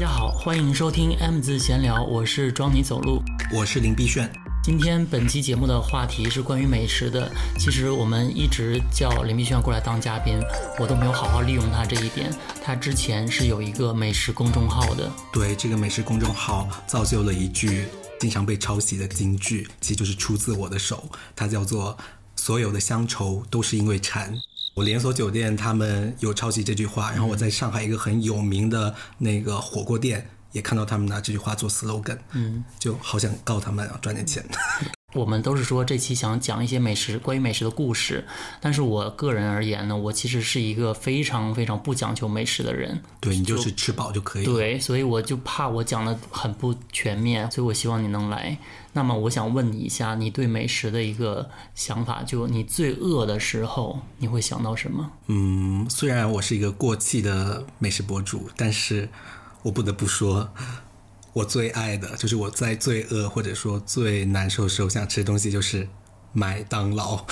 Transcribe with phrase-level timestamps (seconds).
[0.00, 3.22] 家好，欢迎收听 M 字闲聊，我是装你走路。
[3.52, 4.32] 我是林碧炫。
[4.64, 7.30] 今天本期节目的话题是关于美食的。
[7.58, 10.38] 其实我们一直叫林碧炫过来当嘉宾，
[10.78, 12.34] 我都没有好好利用他这一点。
[12.64, 17.84] 他之前是有一个美食公众号的，对这个美食公众号造就了一句
[18.18, 21.94] 经常被抄袭的金句，其实就是出自我的手，它叫做
[22.36, 24.34] “所有的乡愁都是因为馋”。
[24.74, 34.44] 我连锁酒店他们有抄袭这句话，然后我在上海一个很有名的那个火锅店也看到他们拿这句话做 slogan，嗯，就好想告他们啊，赚点钱。
[35.12, 38.24] 我们都是说这期想讲一些美食，关于美食的故事。
[38.60, 42.96] 但是我个人而言呢，我其实是一个非常非常不讲究美食的人。
[43.20, 44.44] 对你就是吃饱就可以。
[44.44, 48.56] 对，所以我就怕我讲的很不全面，所以我希望你能来。
[48.92, 55.10] 那么我想问你一下，你对美食的一个想法，就你最饿的时候，你会想到什么？
[55.28, 59.08] 嗯，虽然我是一个过气的美食博主，但是
[59.62, 60.50] 我不得不说。
[61.32, 65.88] 我最爱的就是我在最饿或者说最难受的时候想吃的东西就是
[66.32, 67.24] 麦当劳。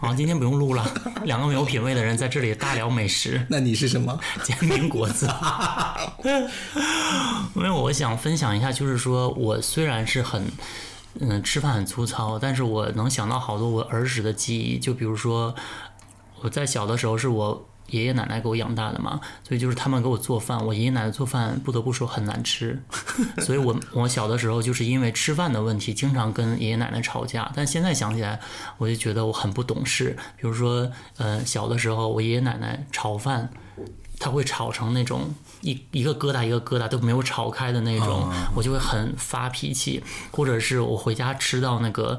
[0.00, 0.84] 好， 今天不用录了，
[1.22, 3.46] 两个没有品味的人在这里大聊美食。
[3.48, 4.18] 那你是什么？
[4.42, 5.28] 煎饼果子。
[7.54, 10.42] 因为我想分享一下，就是说我虽然是很
[11.20, 14.78] 嗯吃饭很粗糙，但是我能想到好多我儿时的记忆。
[14.78, 15.54] 就比如说
[16.42, 17.68] 我在小的时候是我。
[17.88, 20.64] 爷爷奶奶给我养大的嘛，所以就是他们给我做饭。
[20.66, 22.82] 我爷爷奶奶做饭不得不说很难吃，
[23.44, 27.52] 所以我我小的时候就是因为吃饭的问题，经常跟爷爷奶奶吵架。
[27.54, 28.40] 但现在想起来，
[28.78, 30.16] 我就觉得我很不懂事。
[30.38, 33.50] 比如说，呃，小的时候我爷爷奶奶炒饭，
[34.24, 40.02] 他会炒成那种一一个疙瘩一个疙瘩都没有炒开的那种，我就会很发脾气。
[40.30, 42.18] 或者是我回家吃到那个。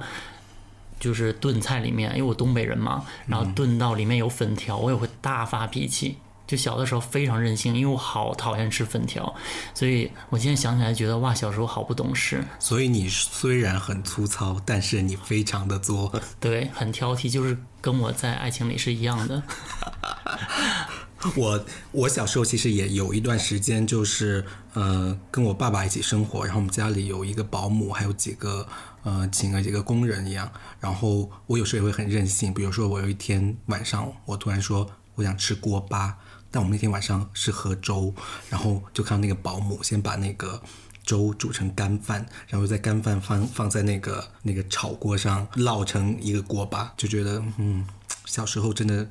[0.98, 6.17] 就是炖菜里面，因为我东北人嘛，然后炖到里面有粉条，我也会大发脾气。
[6.48, 9.36] 就小的时候非常任性，因为我好讨厌吃粉条，
[9.73, 12.42] 所以我现在想起来觉得哇，小时候好不懂事。
[12.60, 19.44] 所以你虽然很粗糙，但是你非常的作， 对，很挑剔，就是跟我在爱情里是一样的。
[21.36, 28.67] 我我小时候其实也有一段时间，就是呃跟我爸爸一起生活，然后我们家里有一个保姆，还有几个。
[29.05, 36.17] 呃，请了几个工人一样，然后我有时候也会很任性，比如说我有一天晚上，我突然说我想吃锅巴，
[36.49, 38.11] 但我们那天晚上是喝粥，
[38.49, 40.59] 然后就看到那个保姆先把那个
[41.03, 47.85] 粥煮成干饭，然后在干饭放放在那个那个炒锅上烙成一个锅巴，就觉得嗯，
[48.25, 49.08] 小时候真的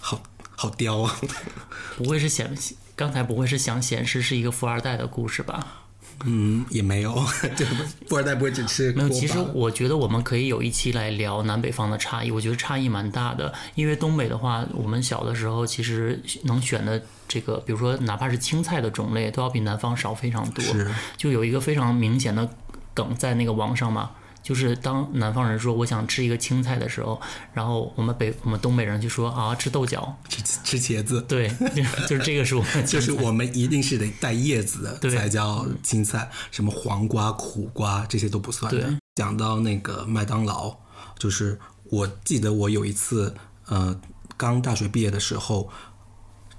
[0.00, 0.20] 好
[0.60, 1.16] 好刁啊！
[1.96, 2.52] 不会是显
[2.96, 5.84] 刚才不会是想显示是一个富二代的故事吧？
[6.24, 7.14] 嗯，也没有，
[7.54, 7.64] 就
[8.08, 8.90] 富二代不会只吃。
[8.94, 12.32] 没有，其实我觉得我们可以有一期来聊南北方的差异。
[12.32, 20.64] 我觉得差异蛮大的，因为东北的话，我们小的时候其实能选的这个，比如说哪怕是青菜的种类，都要比南方少非常多。
[20.64, 22.50] 是，就有一个非常明显的
[22.92, 24.10] 梗在那个网上嘛。
[24.42, 27.20] 就是当南方人说我想吃一个青菜的时候，
[27.52, 31.48] 然后我们北我们东北人就说啊吃豆角，吃吃茄子，对，
[32.08, 38.98] 就是这个是我们就是我们一定是得带叶子的才叫青菜，什么黄瓜、苦瓜这些都不算的。
[39.16, 40.74] 讲到那个麦当劳，
[41.18, 43.34] 就是我记得我有一次
[43.66, 44.00] 呃
[44.36, 45.68] 刚大学毕业的时候，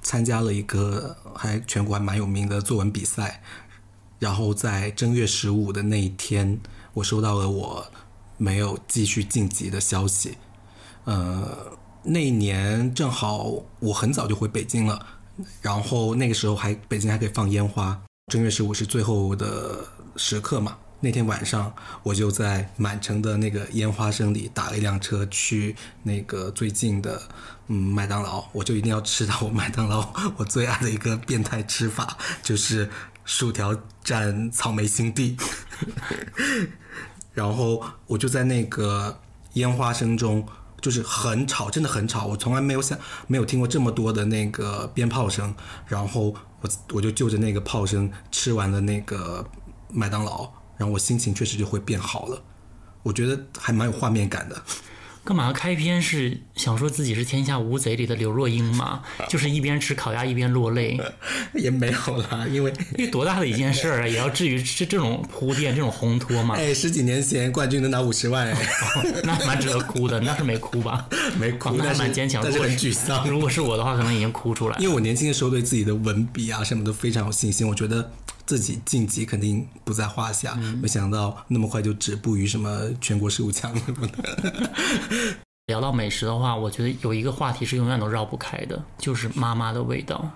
[0.03, 3.41] 参加了一个还全国还蛮有名的作文比赛，
[4.19, 6.59] 然后在正月十五的那一天。
[6.93, 7.85] 我收到了我
[8.37, 10.37] 没有继续晋级的消息，
[11.03, 15.05] 呃，那一年正好我很早就回北京了，
[15.61, 18.01] 然后那个时候还北京还可以放烟花，
[18.31, 19.85] 正月十五是最后的
[20.15, 20.77] 时刻嘛。
[21.01, 21.73] 那天晚上
[22.03, 25.73] 我就在满城的那个烟花声里打了一辆车去
[26.03, 27.21] 那个最近的
[27.67, 32.89] 嗯麦当劳，我就一定要吃到我麦当劳我最爱的一个变态吃法，就是
[33.23, 33.73] 薯条
[34.03, 35.37] 蘸草莓心地。
[37.33, 39.19] 然后我就在那个
[39.53, 40.45] 烟花声中，
[40.81, 42.25] 就是很吵，真的很吵。
[42.27, 45.53] 我从来没有想，没有听过这么多的那个鞭炮声。
[45.87, 49.45] 然后我我就就着那个炮声吃完了那个
[49.89, 52.41] 麦当劳，然后我心情确实就会变好了。
[53.03, 54.61] 我觉得还蛮有画面感的。
[55.29, 59.03] 干嘛开篇是想说自己是天下无贼里的刘若英嘛？
[59.29, 60.99] 就是一边吃烤鸭一边落泪，
[61.53, 66.55] 也没有啦，因为因为多大的一件事儿啊，也要至于这这种铺垫、这种烘托嘛？
[66.57, 68.57] 哎，十几年前冠军能拿五十万， 哎，
[69.23, 70.19] 那蛮值得哭的。
[70.19, 71.07] 那是没哭吧？
[71.39, 72.41] 没哭，那蛮坚强。
[72.43, 73.29] 但是很沮丧。
[73.29, 74.77] 如果是我的话，可能已经哭出来。
[74.79, 78.11] 因为我年轻的时候对自己的文笔啊什么都非常有信心，我觉得。
[78.49, 84.69] 自己晋级肯定不在话下，没想到那么快就止步于什么全国十五强什么的。
[85.69, 90.27] 聊到美食的话，我觉得有一个话题是永远都绕不开的，就是妈妈的味道。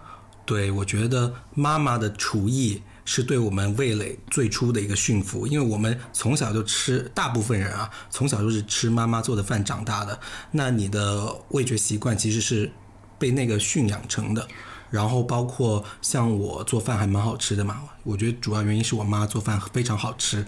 [0.45, 10.19] 对，我觉得妈妈的厨艺是对我们味蕾最初的一个驯服，因为我们从小就吃，大部分人啊，从小就是吃妈妈做的饭长大的。
[10.51, 12.71] 那你的味觉习惯其实是
[13.18, 14.48] 被那个驯养成的。
[14.93, 20.45] 然后包括像我做饭还蛮好吃的嘛，我觉得主要原因是我妈做饭非常好吃。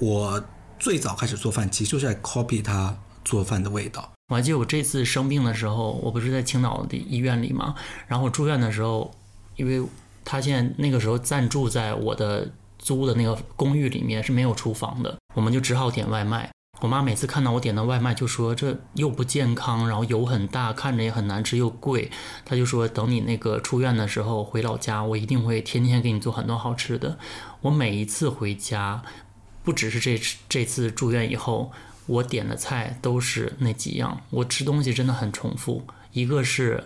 [0.00, 0.42] 我
[0.80, 4.10] 最早开始做饭，其实就是在 copy 她做饭的味道。
[4.30, 7.76] 我还记得我这次生病的时候，我不是在青岛的医院里嘛，
[8.08, 9.14] 然后住院的时候，
[9.54, 9.80] 因为
[10.24, 12.50] 他现在那个时候暂住在我的
[12.80, 16.50] 租的那个公寓里面是没有厨房的，我们就只好点外卖。
[16.80, 22.10] 我妈每次看到我点的外卖，就说这又不健康，然后油很大，看着也很难吃，又贵。
[22.44, 27.18] 她就说等你那个出院的时候回老家，我一定会天天给你做很多好吃的。
[27.62, 29.02] 我每一次回家，
[29.62, 31.72] 不只是这这次住院以后，
[32.06, 34.20] 我点的菜都是那几样。
[34.30, 36.84] 我吃东西真的很重复，一个是。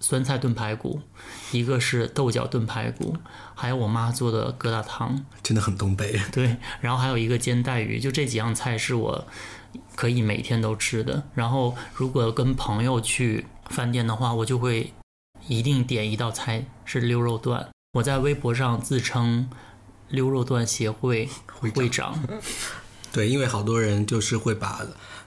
[0.00, 1.00] 酸菜炖排骨，
[1.52, 3.16] 一个是豆角炖排骨，
[3.54, 6.20] 还有我妈做的疙瘩汤，真的很东北。
[6.32, 9.26] 对，然后还有一个煎带鱼，就这几样菜是我
[9.94, 11.22] 可以每天都吃的。
[11.34, 14.92] 然后如果跟朋友去饭店的话，我就会
[15.46, 17.68] 一定点一道菜是溜肉段。
[17.94, 19.48] 我在微博上自称
[20.08, 21.28] 溜肉段协会
[21.72, 22.18] 会长。
[23.12, 24.80] 对，因为好多人就是会把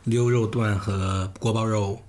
[0.03, 2.01] 溜肉段和锅包肉。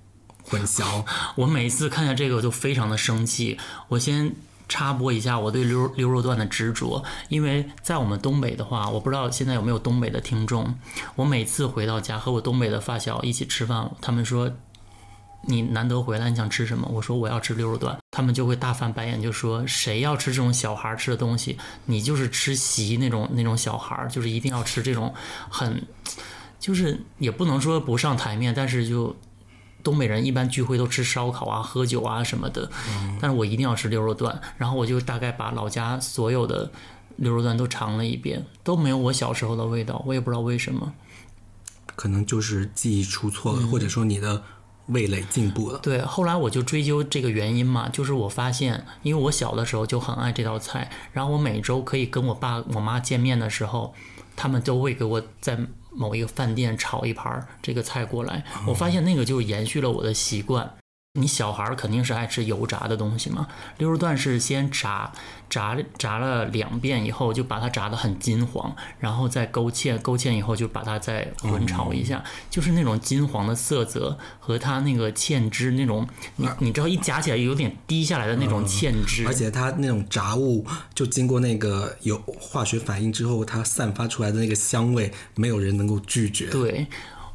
[0.49, 1.05] 混淆，
[1.35, 3.57] 我每次看见这个就非常的生气。
[3.87, 4.33] 我先
[4.67, 10.73] 插播一下我对溜溜肉段的执着，因为在我们东北的话，我不知道现在有没有东北的听众。
[11.15, 14.51] 我每次回到家和我东北的发小一起吃饭，他们说
[15.43, 16.87] 你难得回来，你想吃什么？
[16.91, 21.57] 我说我要吃溜肉段，他们就会大翻白眼，就说谁要吃这种小孩吃的东西？
[21.85, 25.13] 你就是吃席那种那种小孩，就是一定要吃这种
[25.49, 25.81] 很，
[26.59, 29.15] 就是也不能说不上台面，但是就。
[29.83, 32.69] 东北人一般聚会都吃烧烤啊、喝酒啊什么的，
[33.19, 34.39] 但是我一定要吃溜肉段。
[34.57, 36.71] 然后我就大概把老家所有的
[37.15, 40.93] 溜肉段都尝了一遍，都没有我小时候的味道，我也不知道为什么。
[41.95, 44.43] 可能就是记忆出错了，或者说你的
[44.87, 45.79] 味蕾进步了。
[45.79, 53.93] 对，后来我就追究这个原因嘛，就是我发现，因为我小的时候就很爱这道菜，然后我每周可以跟我爸我妈见面的时候，
[54.35, 55.57] 他们都会给我在。
[55.91, 60.75] 某一个饭店炒一盘这个菜过来，我发现那个就延续了我的习惯。
[61.19, 63.47] 你小孩肯定是爱吃油炸的东西嘛？
[63.79, 65.11] 溜肉段是先炸，
[65.49, 86.47] 炸炸了两遍以后，就把它炸得很金黄，然后再勾芡，勾芡以后就把它再混炒一下，就是那种金黄的色泽和它那个芡汁那种，你你知道一夹起来有点滴下来的那种芡汁，而且它那种炸物就经过那个有化学反应之后，它散发出来的那个香味，没有人能够拒绝。
[86.49, 86.87] 对，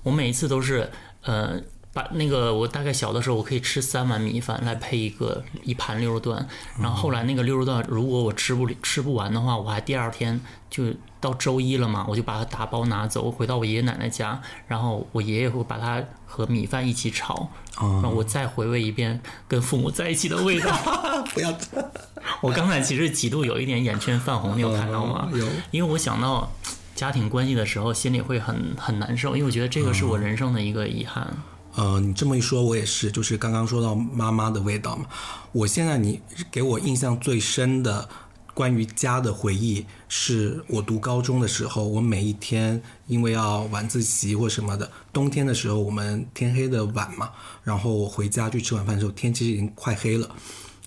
[0.03, 0.89] 我每一次都是
[1.23, 1.61] 呃。
[1.95, 6.47] 把那个我大概小的时候，我可以吃三碗米饭来配一个一盘溜肉段，
[6.79, 10.39] 然后后来那个溜肉段如果我吃不吃不完的话，我还第二天
[10.69, 17.49] 就到周一了嘛，我就把它打包拿走，回到我爷爷奶奶家，然后我爷爷会把它和米饭一起炒，
[17.79, 20.77] 然后我再回味一遍跟父母在一起的味道。
[21.33, 21.57] 不要，
[22.43, 25.29] 我刚才其实几度有一点眼圈泛红，你有看到吗？
[25.33, 26.51] 有，因为我想到
[26.97, 31.33] 家庭关系的时候，心里会很很难受，因为我觉得这个是我人生的一个遗憾。
[31.77, 35.07] 呃，你这么一说，我也是，就是刚刚说到妈妈的味道嘛。
[35.51, 36.21] 我现在你
[36.51, 38.09] 给我印象最深的
[38.55, 47.31] 关于家的回忆，是我读高中的时候，我每一天因为要晚自习或什么的，冬天的时候我们天黑的晚嘛，
[47.65, 50.31] 然后我回家去吃晚饭的时候，天其实已经快黑了，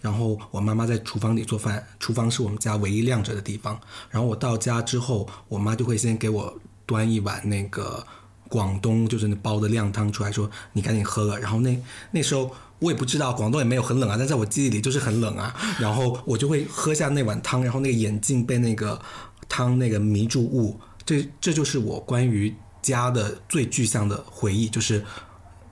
[0.01, 3.77] 然后我妈妈在厨房里做饭，厨房是我们家唯一亮着的地方，
[4.09, 8.07] 然后我到家之后，我妈就会先给我端一碗那个。
[8.49, 11.77] 广东就是那煲的靓汤出来说你赶紧喝了，然后那
[12.11, 12.49] 那时候
[12.79, 19.01] 我也不知道广东也没有很冷啊，但在我记忆里就是很冷啊，然后我就会喝下那碗汤，然后那个眼镜被那个
[19.49, 25.03] 汤那个迷住雾，这这就是我关于家的最具象的回忆，就是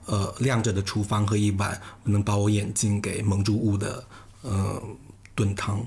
[0.06, 4.04] 呃亮着的厨房和一碗能把我眼睛给蒙住雾的
[4.42, 4.82] 呃
[5.34, 5.86] 炖汤。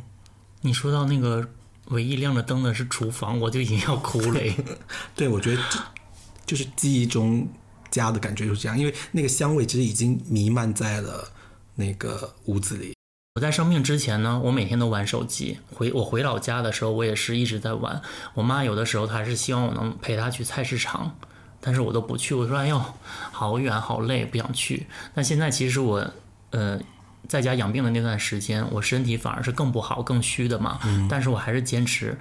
[0.61, 1.47] 你说到那个
[1.89, 4.41] 唯一亮着灯的是厨房，我就已经要哭了。
[5.15, 5.61] 对，我觉得。
[6.49, 7.47] 就是记忆中
[7.91, 11.31] 家的感觉就是这样，因为那个香味其实已经弥漫在了
[11.75, 12.95] 那个屋子里。
[13.35, 15.59] 我在生病之前呢，我每天都玩手机。
[15.71, 18.01] 回我回老家的时候，我也是一直在玩。
[18.33, 21.15] 我妈有的时候她是希望我能陪她去菜市场，
[21.61, 22.33] 但是我都不去。
[22.33, 22.83] 我说：“哎呦，
[23.31, 26.11] 好远好累，不想去。”但现在其实我
[26.49, 26.79] 呃
[27.27, 30.79] 在家养病的那段时间，我身体反而是更不好、更虚的嘛。
[30.83, 32.17] 嗯但是我还是坚持。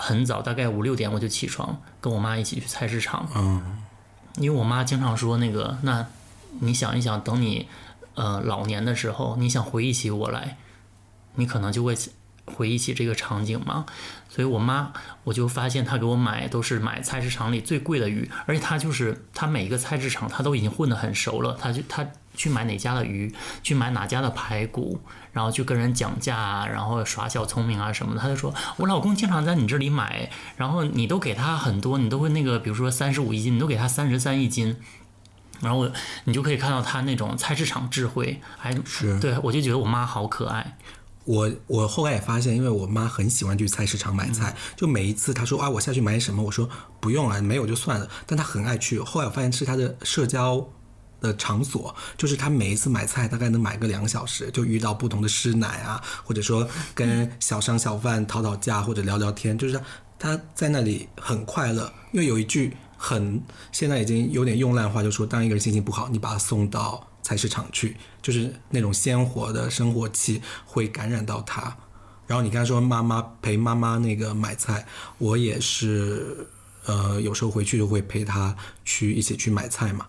[0.00, 3.28] 很早，大概五六点我就起床，跟我妈一起去菜市场。
[3.36, 3.78] 嗯，
[4.36, 6.06] 因为我妈经常说那个，那
[6.60, 7.68] 你想一想，等你
[8.14, 10.56] 呃老年的时候，你想回忆起我来，
[11.34, 11.94] 你可能就会
[12.46, 13.84] 回忆起这个场景嘛。
[14.28, 14.92] 所以我妈
[15.24, 22.06] 我就发现她给我买都是买菜市场里最贵的鱼，而且她就是她每一个菜市场她都已经混得很熟了，她就她
[22.40, 23.30] 去买哪家的鱼，
[23.62, 24.98] 去买哪家的排骨，
[25.30, 28.20] 然后去跟人讲价啊，然后耍小聪明啊什么的。
[28.22, 34.74] 他就说我老公经常在你这里买，然后你都给他很多，你都会那个比如说三十五一斤，你都给他三十三一斤。
[35.60, 35.86] 然后
[36.24, 40.78] 你就可以看到他那种菜市场智慧，还是对我就觉得我妈好可爱。
[41.26, 46.66] 我我后来也发现，因为我妈很喜欢去菜市场买菜，就每一次她说啊我下去买什么，我说
[46.98, 48.08] 不用了，没有就算了。
[48.26, 48.98] 但她很爱去。
[49.00, 50.66] 后来我发现是她的社交
[51.20, 59.80] 的场所，就是他每一次买菜大概能买个两小时，就遇到不同的师奶啊，或者说跟小商小贩讨讨价或者聊聊天，就是
[60.18, 61.92] 他在那里很快乐。
[62.12, 62.76] 因为有一句。
[63.02, 71.74] 很，现在已经有点用烂话，就说当一个人心情不好，你把他送到菜市场去，就是那种鲜活的生活气会感染到他。
[72.26, 74.86] 然后你刚才说妈妈陪妈妈那个买菜，
[75.16, 76.46] 我也是，
[76.86, 80.06] 呃，有时候回去就会陪她去一起去买菜嘛。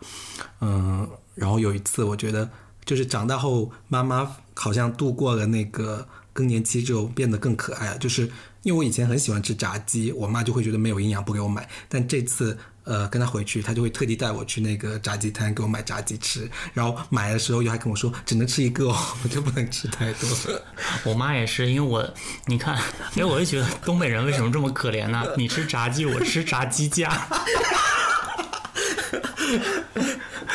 [0.61, 2.49] 嗯，然后有一次我觉得，
[2.85, 8.31] 就是长大后妈妈好像度过了那个更年期之后变得更可爱了，就是
[8.63, 12.57] 因为我以前很喜欢吃炸鸡，我妈就会觉得没有营养不给我买，但这次。
[12.83, 16.49] 呃，跟他回去，他就会特地带我去那个炸鸡摊给我买炸鸡吃。
[16.73, 20.29] 然后买的时候又还跟我说，只能吃一个哦， 我就不能吃太多。
[21.05, 22.07] 我妈也是，因为我
[22.45, 22.77] 你看，
[23.15, 25.25] 因为我就觉得东北人为什么这么可怜呢？
[25.37, 27.27] 你吃炸鸡，我吃炸鸡架。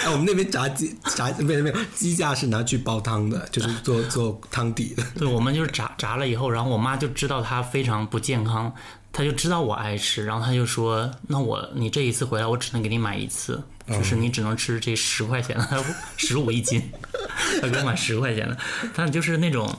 [0.06, 5.02] 哎，我们那边炸鸡炸没有没有鸡架是拿去煲汤的，就是做做汤底的。
[5.18, 8.72] 对，我们就是炸炸了以后，然后我妈就知道它非常不健康。
[9.12, 15.84] 她就知道我爱吃，然后她就说：“那我你这一次回来，我只能给你买一次，就是你只能吃这十块钱的，
[16.16, 16.80] 十五一斤。
[17.60, 18.56] ”她给我买十块钱的，
[18.94, 19.76] 但就是那种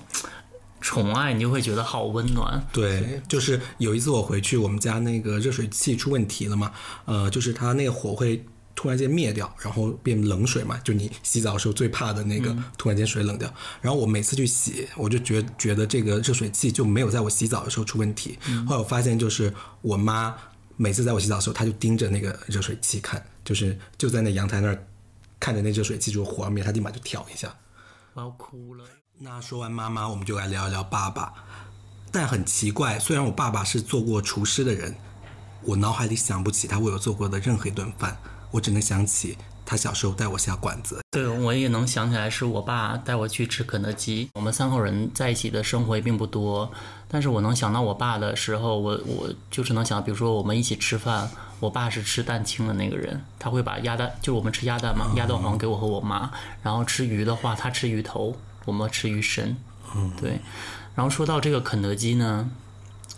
[0.81, 2.61] 宠爱，你就会觉得好温暖。
[2.73, 6.73] 对，就是有一次我回去，我们家那个热水器出问题了嘛，
[7.05, 8.43] 呃，就是它那个火会。
[8.77, 13.51] 突然间灭掉，然后变冷水嘛，就你洗澡的时候最怕的那个，突然间水冷掉。
[13.81, 18.37] 然后我每次去洗，我就觉觉得这个热水器就没有在我洗澡的时候出问题。
[18.67, 20.35] 后来我发现，就是我妈
[20.75, 24.87] 每次在我洗澡的时候，她就盯着那个热水器看，就是就在那阳台那儿
[25.39, 27.51] 看着那热水器就火灭，她立马就挑一下。
[28.13, 28.85] 我要哭了。
[29.17, 31.33] 那说完妈妈，我们就来聊一聊爸爸。
[32.11, 34.95] 但很奇怪，虽然我爸爸是做过厨师的人，
[35.63, 38.15] 我脑海里想不起他为我做过的任何一顿饭。
[38.51, 40.99] 我只能想起他小时候带我下馆子。
[41.11, 44.29] 对，我也能想起来是我爸带我去吃肯德基。
[44.35, 46.71] 我们三口人在一起的生活也并不多，
[47.07, 56.31] 但是我能想到我爸的时候，我我就是能想，比如说我们一起吃饭，我爸是吃蛋清的那个人，他会把鸭蛋，就是我们吃鸭蛋嘛，鸭蛋黄给我和我妈。
[56.63, 59.57] 然后吃鱼的话，他吃鱼头，我们吃鱼身。
[59.95, 60.39] 嗯，对。
[60.95, 62.49] 然后说到这个肯德基呢，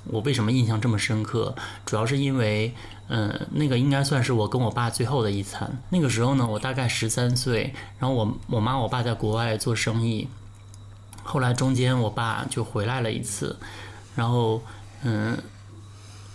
[0.05, 1.55] 我为什么印象这么深刻？
[1.85, 2.73] 主要是因为。
[3.11, 5.81] 嗯，那个应该算是我跟我爸最后的一餐。
[5.89, 10.27] 那个时候呢，我大概十三岁，然后我我妈我爸在国外做生意，
[11.23, 13.57] 后来中间我爸就回来了一次，
[14.15, 14.61] 然后
[15.01, 15.35] 嗯，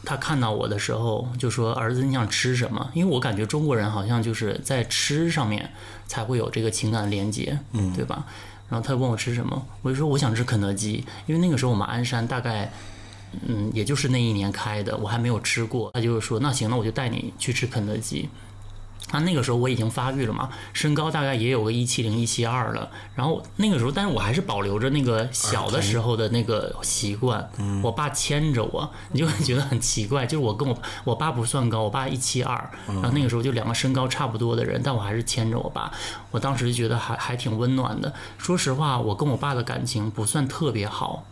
[0.05, 5.71] 他看到我的时候就说：“儿子，你想吃什么？”因为我感觉中国人好像就是在吃上面
[6.09, 8.27] 才会有这个情感连接，嗯，对吧？
[8.69, 12.73] 然后他问我吃什么，我就说我想吃肯德基，因为那个时候我们鞍山大概。
[13.47, 15.91] 嗯，也就是那一年开的，我还没有吃过。
[15.93, 18.29] 他就是说，那行，那我就带你去吃肯德基。
[19.13, 22.91] 那那个时候我已经发育了嘛，身高大概也有个一七零一七二了。
[23.15, 27.49] 然后那个时候，但是我还是保留着那个小的时候的那个习惯。
[27.83, 30.25] 我爸牵着我，你就会觉得很奇怪。
[30.25, 35.93] 就是我跟我我爸不算高，我爸一七二，然后那个时候就两个身高差不多的人，但我还是牵着我爸。
[36.31, 38.13] 我当时就觉得还还挺温暖的。
[38.39, 41.25] 说实话，我跟我爸的感情不算特别好。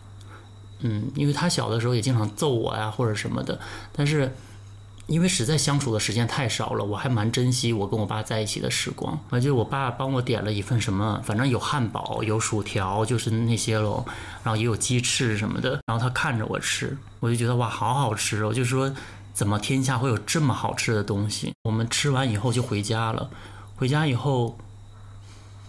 [0.83, 3.59] 嗯，因为他小的时候也经常揍我呀，或者什么的。
[3.91, 4.31] 但是，
[5.07, 9.19] 因为实在相处的时间太少了，我还蛮珍惜我跟我爸在一起的时光。
[9.29, 14.05] 而且我爸帮我点了一份什么，反正有汉堡，有薯条，就是那些喽。
[14.43, 15.79] 然后也有鸡翅什么的。
[15.87, 18.53] 然后他看着我吃，我就觉得哇，好好吃哦！
[18.53, 18.93] 就说
[19.33, 21.53] 怎么天下会有这么好吃的东西？
[21.63, 23.29] 我们吃完以后就回家了。
[23.75, 24.57] 回家以后。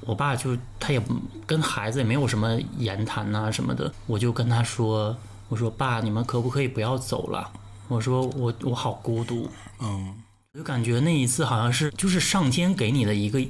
[0.07, 1.03] 我爸就他也
[1.47, 5.17] 跟孩子也没有什么言谈呐什么的，我就跟他说
[5.49, 7.51] ：“我说爸，你们可不可以不要走了？
[7.89, 9.49] 我说我我好孤独。”
[9.81, 10.15] 嗯，
[10.53, 13.41] 我就感觉那一次好像是就是上天给你的一个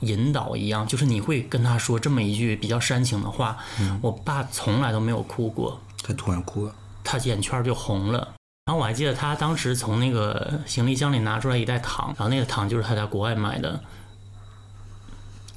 [0.00, 3.58] 引导一样，就是你会跟他说这么一句比较煽情的话。
[4.00, 8.34] 我爸从来都没有哭过，他突然哭了，他眼圈就红了。
[8.64, 13.78] 然后我还记得他当时从那个行李箱里拿出来一袋糖，然后那个糖就是他在国外买的。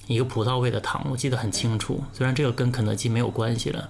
[0.08, 2.04] 一个葡萄味的糖，我记得很清楚。
[2.14, 3.90] 虽然这个跟肯德基没有关系了，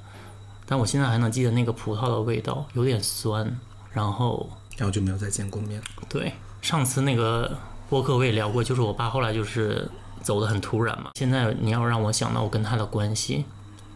[0.66, 3.60] 但我现在还能记得那个葡萄的味道，有点酸。
[3.92, 5.82] 然后，然后就没有再见过面。
[6.10, 7.58] 对，上次那个
[7.90, 9.90] 播客我也聊过，就是我爸后来就是
[10.22, 11.12] 走的很突然嘛。
[11.14, 13.46] 现在你要让我想到我跟他的关系，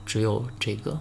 [0.06, 0.98] 只有这个。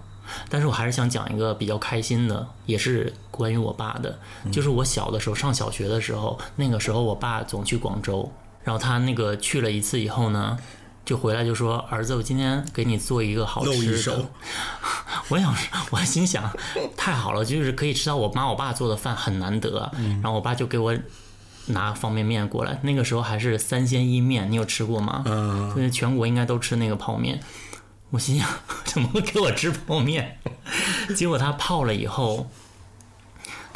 [0.48, 4.18] 但是我还是想讲一个比较开心的，也是关于我爸的，
[4.50, 8.28] 就是我小的时候上小学的时候，那个时候我爸总去广州，
[8.64, 10.58] 然后他那个去了一次以后呢。
[11.08, 14.30] 就回来就说儿子，我今天给你做一个好吃的。
[15.30, 15.54] 我想，
[15.90, 16.54] 我心想，
[16.98, 19.90] 太好了，就是可以吃到我妈我爸做的饭，很难得。
[20.22, 20.94] 然后我爸就给我
[21.68, 25.22] 拿方便面过来，那个时候还是三鲜意面，你有吃过吗？
[25.24, 25.74] 嗯。
[25.74, 27.40] 就是全国应该都吃那个泡面。
[28.10, 28.46] 我心想，
[28.84, 30.38] 怎么会给我吃泡面？
[31.16, 32.50] 结果他泡了以后。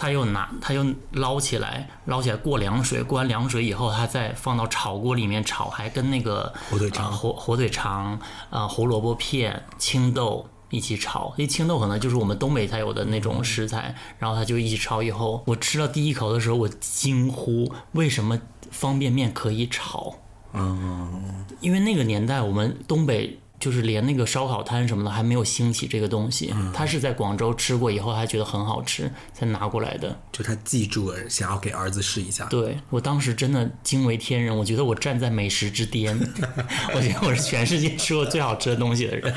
[0.02, 8.18] 他又拿，他又捞起来，捞起来过凉水，过完凉水以后，他再放到炒锅里面炒，还跟那个火腿肠、火火腿肠、
[8.50, 11.32] 啊胡萝卜片、青豆一起炒。
[11.37, 15.00] 因为青豆可能就是我们东北才有的那种食材，然后他就一起炒。
[15.00, 18.37] 以后我吃了第一口的时候，我惊呼：为什么
[18.73, 20.16] 方便面可以炒？
[20.52, 23.38] 嗯，因为那个年代我们东北。
[23.62, 30.19] 就是连那个烧烤摊什么的还没有兴起这个东西，他是在广州吃过以后，还觉得很好吃，才拿过来的。
[30.33, 32.45] 就他记住了，想要给儿子试一下。
[32.47, 36.19] 对我当时真的惊为天人，我觉得我站在美食之巅，
[36.92, 39.33] 我觉得我是全世界吃过最好吃的东西的人。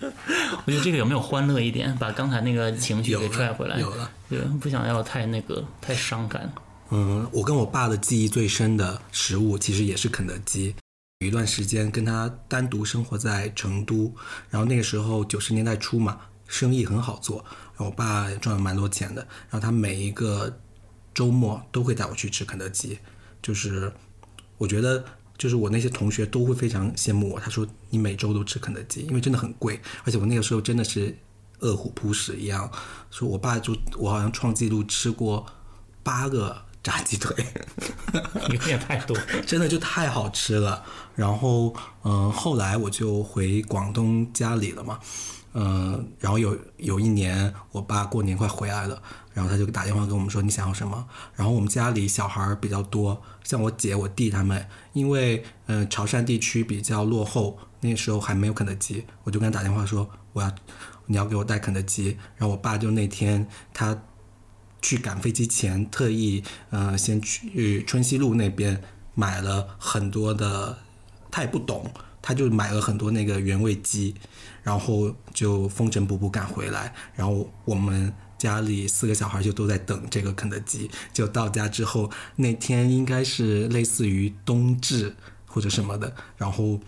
[0.00, 3.78] 我觉得这个有没有欢乐一点，把刚才那个情绪给拽回来？
[3.78, 6.50] 有了，对，不想要太那个太伤感。
[6.88, 10.74] 嗯，我跟我爸的记忆最深的食物，其实也是肯德基。
[11.22, 14.12] 有一段时间跟他单独生活在成都，
[14.50, 17.44] 然后那个时候九十年代初嘛，生意很好做，
[17.76, 20.58] 我爸赚了蛮多钱的，然后他每一个
[21.14, 22.98] 周末都会带我去吃肯德基，
[23.40, 23.92] 就是
[24.58, 25.04] 我觉得
[25.38, 31.16] 就是我那些同学都会非常羡慕我，他说你每周都吃肯德基，因为真的很贵，而且我那个时候真的是
[31.60, 32.68] 饿虎扑食一样，
[33.12, 35.46] 说我爸就我好像创纪录吃过
[36.02, 36.64] 八个。
[36.82, 37.34] 炸鸡腿
[38.50, 39.16] 有点太多，
[39.46, 40.82] 真的就太好吃了。
[41.14, 44.98] 然后，嗯，后来我就回广东家里了嘛，
[45.52, 49.00] 嗯，然后有有一年我爸过年快回来了，
[49.32, 51.06] 然后他就打电话跟我们说你想要什么。
[51.34, 60.50] 然后我们家里小孩比较多，像我姐、我弟他们，因为嗯潮汕地区比较落后，那时候还没有肯德基，我就跟他打电话说我要
[61.06, 62.16] 你要给我带肯德基。
[62.36, 63.96] 然后我爸就那天他。
[64.82, 68.82] 去赶飞机前，特意呃先去春熙路那边
[69.14, 70.76] 买了很多的，
[71.30, 71.90] 他也不懂，
[72.20, 74.14] 他就买了很多那个原味鸡，
[74.62, 85.14] 然后就风尘仆仆赶回来，然后我们家里四个小孩就都在等这个肯德基，就到家之后那天应该是类似于冬至
[85.46, 86.78] 或者什么的，然后。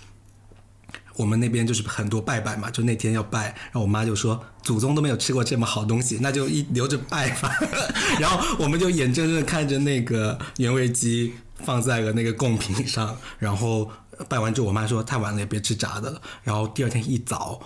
[1.17, 7.57] 我们那边就是很多拜拜嘛，就那天要拜，然后我妈就说祖宗都没有吃过这么好东西，那就一留着拜吧。
[8.19, 13.89] 然后我们就眼睁睁看着那个原味鸡放在了那个贡品上，然后
[14.29, 16.21] 拜完之后，我妈说太晚了也别吃炸的了。
[16.43, 17.61] 然后第二天一早，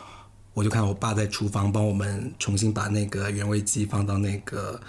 [0.52, 4.80] 我就看我爸在厨房帮我们重新把那个原味鸡放到那个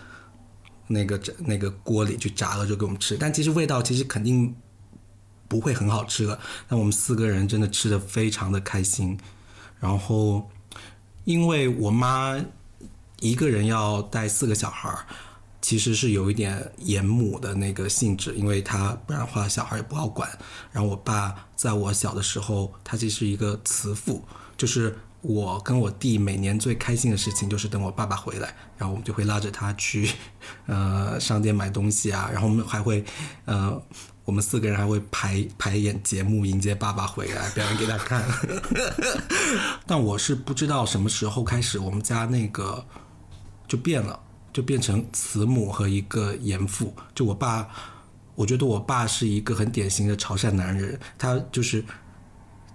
[0.88, 3.16] 那个那个锅里去炸了，就给我们吃。
[3.18, 4.54] 但其实味道其实肯定。
[5.50, 9.20] 不会很好吃了，但我们四个人真的吃的非常的开心。
[9.80, 10.50] 然后，
[11.24, 12.38] 因为我妈
[13.20, 15.06] 一个人要带四个小孩儿，
[15.62, 20.30] 其实是有一点严母的那个性质，因为她不然的话小孩也不好管。
[20.72, 24.22] 然后我爸在我小的时候，他其实是一个慈父，
[24.58, 30.12] 就是我跟我弟每年最开心的事情就是等我爸爸回来，然后我们就会拉着他去
[30.68, 33.04] 呃商店买东西啊，然后我们还会
[33.46, 33.82] 呃。
[34.30, 38.24] 我们四个人还会排排演节目迎接爸爸回来，表演给他看。
[39.88, 42.86] 但我是不知道什么时候开始，我们家那个
[43.68, 44.20] 就变了，
[44.54, 46.96] 就变成慈母和一个严父。
[47.16, 47.68] 就我爸，
[48.36, 51.84] 我觉得我爸是一个很典型的潮汕男人，他就是。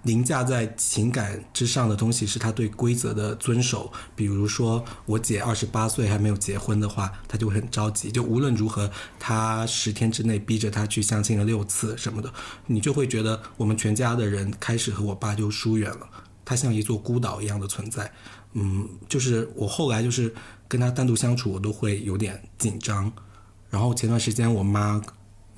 [0.05, 3.91] 凌驾在情感之上的东西是他对规则的遵守。
[4.15, 8.11] 比如说，我姐二十八岁还没有结婚的话，他就会很着急。
[8.11, 8.89] 就无论如何，
[9.19, 12.31] 他十天之内逼着他去相亲了六次什么的，
[12.67, 16.07] 你就会觉得我们全家的人开始和我爸就疏远了。
[16.45, 18.11] 他像一座孤岛一样的存在。
[18.53, 20.33] 嗯，就是我后来就是
[20.67, 23.11] 跟他单独相处，我都会有点紧张。
[23.71, 25.01] 然后前段时间我妈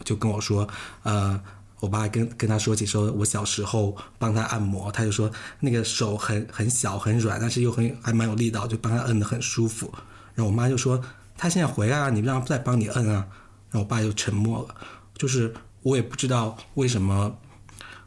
[0.06, 0.66] 就跟我说，
[1.04, 1.40] 呃。
[1.80, 9.94] 我爸跟跟他说起说，我小时候帮他按摩，他就说那个手很很小很软，但是又很还蛮有力道，就帮他摁得很舒服。
[10.34, 11.04] 然后我妈就说
[11.38, 13.28] 他现在回来了，你让他再帮你摁啊。
[13.70, 14.76] 然后我爸就沉默了，
[15.18, 17.38] 就是我也不知道为什么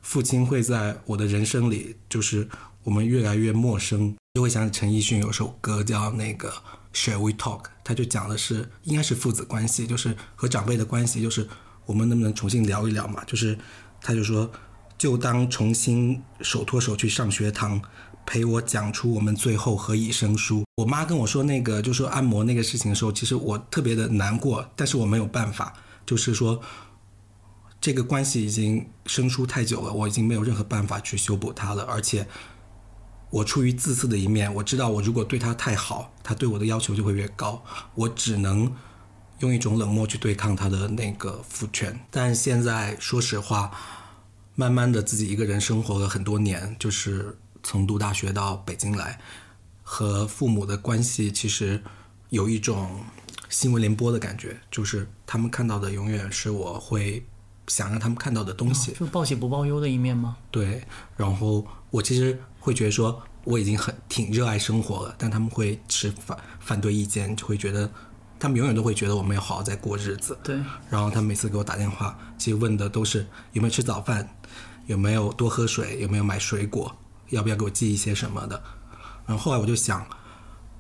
[0.03, 2.49] 父亲会在我的人生里，就是
[2.83, 4.17] 我们越来越陌生。
[4.35, 6.53] 就会想起陈奕迅有首歌叫那个
[6.95, 11.49] Shall We Talk，他就讲的是应该是父子关系，就是和长辈的关系，就是
[11.91, 13.25] 我们能不能重新聊一聊嘛？
[13.27, 13.59] 就是
[14.01, 14.49] 他就说，
[14.97, 17.83] 就当重新手拖手去上学堂，
[18.25, 20.63] 陪我讲出我们最后何以生疏。
[20.77, 25.75] 我妈跟我说那个就说按摩那个事情的时候，其实我特别的难过，但是我没有办法，
[26.07, 26.61] 就是说
[27.81, 32.25] 这个关系已经生疏太久了，我已经没有任何办法去修补它了，而且。
[33.33, 37.63] 我出于自私的一面，我知道我如果对他太好，他对我的要求就会越高。
[37.95, 38.75] 我只能
[39.41, 42.01] 用一种冷漠去对抗他的那个父权。
[42.11, 43.71] 但现在说实话，
[44.55, 49.21] 慢慢的自己一个人生活了很多年，就是从读大学到北京来，
[49.83, 51.83] 和父母的关系其实
[52.31, 53.01] 有一种
[53.49, 57.27] 新闻联播的感觉，就是他们看到的永远是我会
[57.67, 60.37] 想让他们看到的东西，就报喜不报忧的一面吗？
[60.51, 60.83] 对，
[61.17, 62.41] 然后我其实。
[62.63, 67.91] 会觉得说我已经很挺热爱生活了，但他们会持反反对意见，就会觉得
[68.41, 70.37] 他们永远都会觉得我没有好好在过日子。
[70.43, 70.59] 对。
[70.89, 74.29] 然后他每次给我打电话，其实问的都是有没有吃早饭，
[74.87, 76.97] 有没有多喝水，有没有买水果，
[77.29, 78.61] 要不要给我寄一些什么的。
[79.27, 80.05] 然后后来我就想，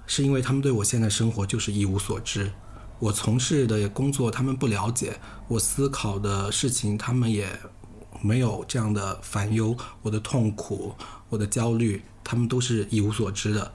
[0.06, 2.50] 是因为他们对我现在生活就是一无所知，
[2.98, 7.46] 我从事的工作他们不了解，我思考的事情他们也
[8.22, 10.94] 没有这样的烦忧，我的痛苦。
[11.28, 13.72] 我的焦虑，他们都是一无所知的。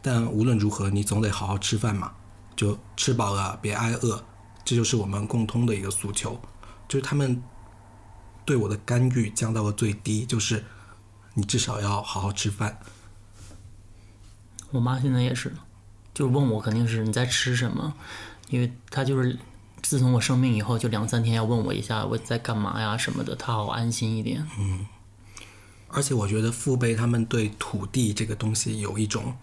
[0.00, 2.12] 但无论如何，你总得好好吃饭嘛，
[2.58, 4.20] 就吃饱了别挨饿，
[4.64, 6.40] 这就是我们共通的一个诉求。
[6.88, 7.40] 就是他们
[8.44, 10.64] 对我的干预降到了最低，就是
[11.34, 12.80] 你至少要好好吃饭。
[14.72, 15.54] 我妈现在也是，
[16.12, 17.94] 就是问我肯定是你在吃什么，
[18.48, 19.38] 因为她就是
[19.80, 24.44] 自从我生病以后，就两三天要问我一下我在干嘛呀什么的，她好安心一点。
[24.58, 24.84] 嗯。
[25.90, 29.34] 而且我觉得父辈他们对土地这个东西有一种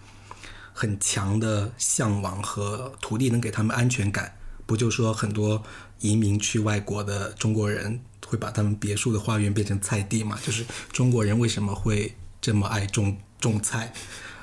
[0.75, 4.35] 很强的向往和土地能给他们安全感。
[4.65, 5.63] 不就说很多
[5.99, 10.37] 移民去外国的中国人会把他们别墅的花园变成菜地嘛？
[10.45, 13.93] 就是中国人为什么会这么爱种种菜？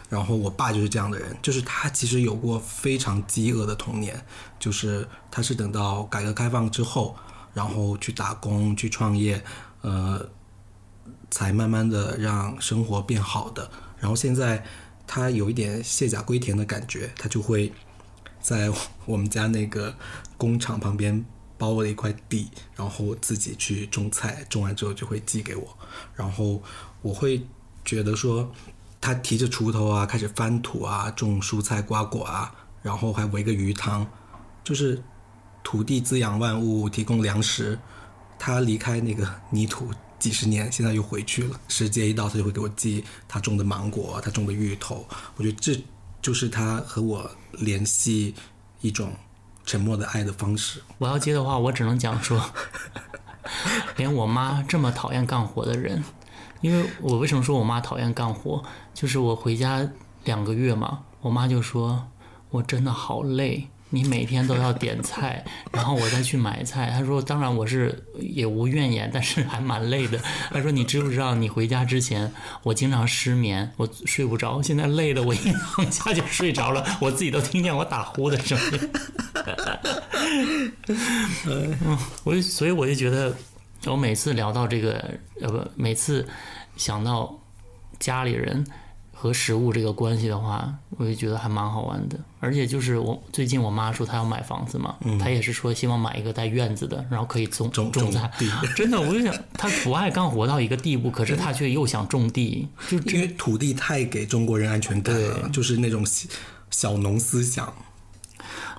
[0.08, 4.24] 然后我爸就是这样的人，就是他其实有过非常饥饿的童年，
[4.58, 7.14] 就是他是等到改革开放之后，
[7.52, 9.44] 然后去打工去创业，
[9.82, 10.26] 呃。
[11.30, 14.62] 才慢慢的让生活变好的，然后现在
[15.06, 17.72] 他有一点卸甲归田的感觉，他就会
[18.40, 18.70] 在
[19.04, 19.94] 我们家那个
[20.36, 21.24] 工厂旁边
[21.58, 25.76] 包了一块地，然后自己去种菜，种完之后就会寄给我，
[26.14, 26.62] 然后
[27.02, 27.46] 我会
[27.84, 28.50] 觉得说
[29.00, 34.06] 他提着锄头啊，开始翻土啊，种蔬菜瓜果啊，然后还围个鱼塘，
[34.64, 35.02] 就是
[35.62, 37.78] 土地滋养万物，提供粮食，
[38.38, 39.88] 他离开那个泥土。
[40.22, 41.60] 几十年，现在又回去了。
[41.66, 45.04] 时节一到，他就会给我寄他种的芒果，他种的芋头。
[45.34, 45.82] 我觉得这
[46.22, 48.32] 就是他和我联系
[48.82, 49.12] 一种
[49.66, 50.80] 沉默的爱的方式。
[50.98, 52.40] 我要接的话，我只能讲说，
[53.98, 56.04] 连我妈这么讨厌干活的人，
[56.60, 58.62] 因为我为什么说我妈讨厌干活？
[58.94, 59.90] 就是我回家
[60.22, 62.06] 两个月嘛，我妈就说
[62.50, 63.68] 我真的好累。
[63.94, 66.90] 你每天都要点菜， 然后我再去买菜。
[66.90, 70.18] 他说：“当然我是也无怨言，但是还蛮累的。
[70.50, 74.62] ”他说：“你知不知道，你回家之前，我经常失眠，我睡不着。
[74.62, 78.90] 现在累的我一躺下就睡着了， 我自己都听见我打呼的声音。”
[82.24, 83.36] 我所以我就觉得，
[83.86, 85.04] 我每次聊到这个，
[85.42, 86.26] 呃不，每次
[86.78, 87.38] 想到
[87.98, 88.66] 家里人。
[89.22, 92.18] 和食物这个关系的话，我就觉得还蛮好玩的。
[92.40, 98.28] 而且就是我最近我妈说她要买房子嘛，她也是说希望买一个带院子的，然后可以种种种菜。
[98.74, 106.04] 真的，我就想她不爱干活到一个地步，可是她却又想种地，就因为土地太给中国人安全感了，就是那种
[106.72, 107.72] 小农思想。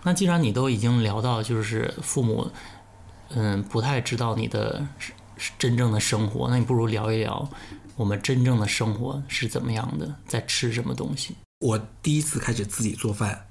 [0.04, 2.52] 那既然你都已经聊到，就是父母，
[3.30, 4.86] 嗯，不太知道你的
[5.58, 7.50] 真正的生活，那你不如聊一聊。
[7.96, 10.16] 我们真正的生活是怎么样的？
[10.28, 11.36] 在吃什么东西？
[11.60, 13.48] 我第一次开始自己做饭，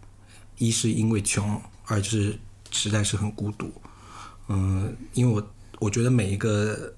[0.59, 2.39] 一是因为穷，二是
[2.71, 3.73] 实在是很孤独。
[4.49, 6.93] 嗯，因为我我觉得每一个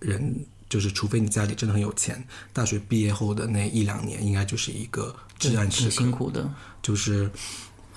[0.00, 5.90] 人，就是除非你家里真的很有钱，大学毕业后的那一两年，应该就是一个至暗时刻。
[5.90, 6.48] 辛苦的。
[6.82, 7.30] 就是，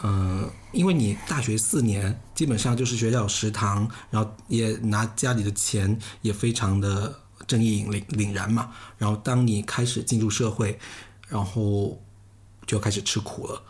[0.04, 7.20] 嗯，因为你大学四年基本上就是学校食堂，然后也拿家里的钱，也非常的。
[7.48, 10.80] 正义凛凛然嘛，然后当你开始进入社会，
[11.28, 12.02] 然后
[12.66, 13.62] 就开始吃苦了。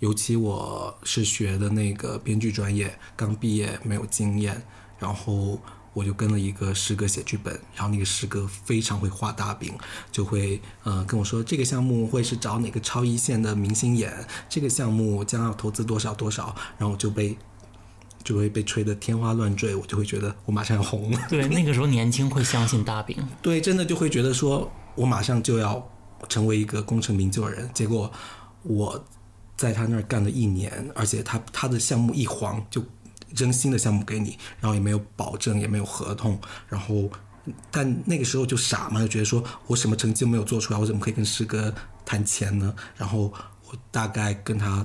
[0.00, 4.62] 尤其我是学的那个编剧专业，刚毕业没有经验，
[4.98, 5.60] 然后
[5.92, 9.74] 我就跟了一个师哥写剧本，然后那个师哥非常会画大饼，
[10.10, 17.36] 就会呃跟我说这个项目会是找哪个超一线的明星演，这个项目将要投资多少多少，然后就被
[18.24, 21.18] 就会被吹得天花乱坠，我就会觉得我马上要红了。
[21.28, 25.84] 对，那个时候年轻会相信大饼，对，真的就会觉得说我马上就要
[26.28, 27.68] 成为一个功成名就的人。
[27.74, 28.10] 结果
[28.62, 29.04] 我
[29.56, 32.84] 在他那儿干了一年，而且他他的项目一黄就。
[33.36, 36.36] 扔新的项目给你，然后也没有保证，也没有合同，
[36.68, 37.08] 然后，
[37.70, 41.72] 但那个时候就傻嘛，就觉得说我什么成绩都没有做出来，我怎么可以跟师哥
[42.04, 42.74] 谈钱呢？
[42.96, 43.32] 然后
[43.68, 44.84] 我大概跟他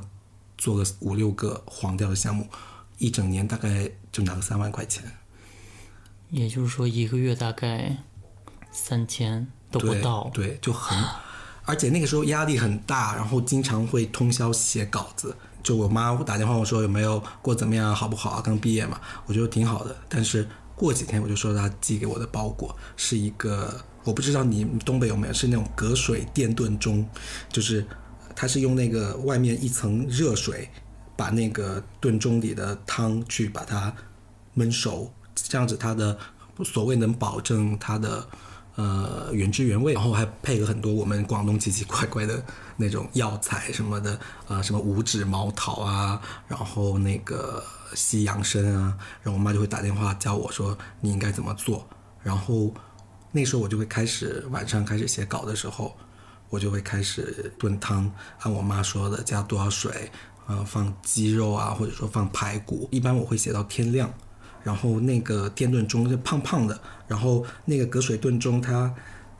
[0.59, 2.47] 做了五六个黄掉的项目，
[2.97, 5.03] 一整年大概就拿了三万块钱，
[6.29, 7.97] 也就是说一个月大概
[8.71, 10.97] 三千都不到，对，就很，
[11.63, 15.35] 而且那个时候压力很大，然后经常会通宵写稿子。
[15.63, 18.41] 就我妈打电话我说有没有过怎么样好不好啊？
[18.41, 19.95] 刚毕业嘛，我觉得挺好的。
[20.07, 27.03] 但是过几天我就说她寄给我的包裹是一个，我不知道你东北有没有，是那种隔水电炖盅，
[27.49, 27.83] 就是
[28.35, 30.69] 它是用那个外面一层热水
[31.15, 33.93] 把那个炖盅里的汤去把它
[34.55, 36.17] 焖熟，这样子它的
[36.63, 38.27] 所谓能保证它的。
[38.77, 42.43] 呃，原汁原味，然后还配了很多我们广东奇奇怪怪的
[42.75, 51.87] 那种药材什么的，啊，什么五指毛桃啊，然后那个西洋参啊，然后我妈就会打电话教我说你应该怎么做，
[52.21, 52.73] 然后
[53.31, 55.95] 那时候我就会开始晚上开始写稿的时候，
[56.49, 60.11] 我就会开始炖汤，按我妈说的加多少水，
[60.45, 64.13] 啊，放鸡肉啊，或者说放排骨，一般我会写到天亮。
[64.63, 68.91] 然后那个电炖盅就胖胖的，然后那个隔水炖盅它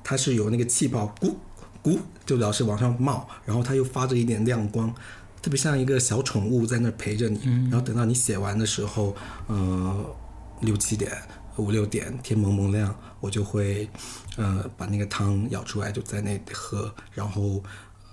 [0.03, 1.33] 它是有那个气泡咕
[1.83, 4.93] 咕就老是往上冒，然后它又发着一点亮光，
[5.41, 7.39] 特别像一个小宠物在那陪着你。
[7.69, 9.15] 然后等到你写完的时候，
[9.47, 10.15] 呃
[10.61, 11.11] 六七点
[11.55, 13.89] 五六点天蒙蒙亮，我就会
[14.37, 16.93] 呃把那个汤舀出来就在那里喝。
[17.13, 17.63] 然后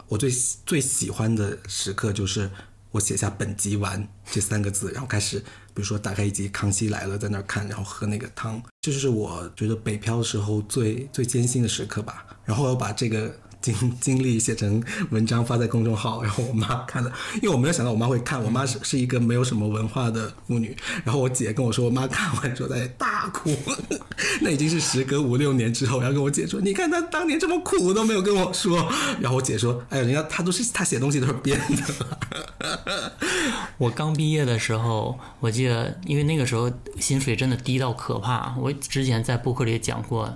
[0.09, 0.31] 我最
[0.64, 2.50] 最喜欢的时刻就是
[2.92, 5.38] 我写下本集完这三个字，然后开始。
[5.74, 12.24] 比如说，打开一集《康熙来了》，在那儿看，然后喝那个汤，这就是我觉得北漂的时候最最艰辛的时刻吧。
[12.44, 13.35] 然后我把这个。
[13.62, 20.77] 经 经历写成文章发在公众号，然后我妈看了，因为我没有想到我妈会看，我妈是是一个没有什么文化的妇女。
[21.05, 23.51] 然后我姐跟我说，我妈看完之后在大哭，
[24.42, 28.77] 那已经是时隔五六年之后，然后跟我姐说，你看她当年这么苦都没有跟我说。
[29.20, 33.12] 然后我姐说，哎呀，人家她都是她写东西都是编的。
[33.79, 38.55] 我刚毕业的时候，我记得，因为那个时候薪水真的低到可怕。
[38.59, 40.33] 我之前在播客里也讲过，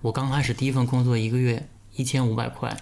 [0.00, 1.68] 我刚开始第一份工作一个月。
[1.96, 2.74] 一千五百块，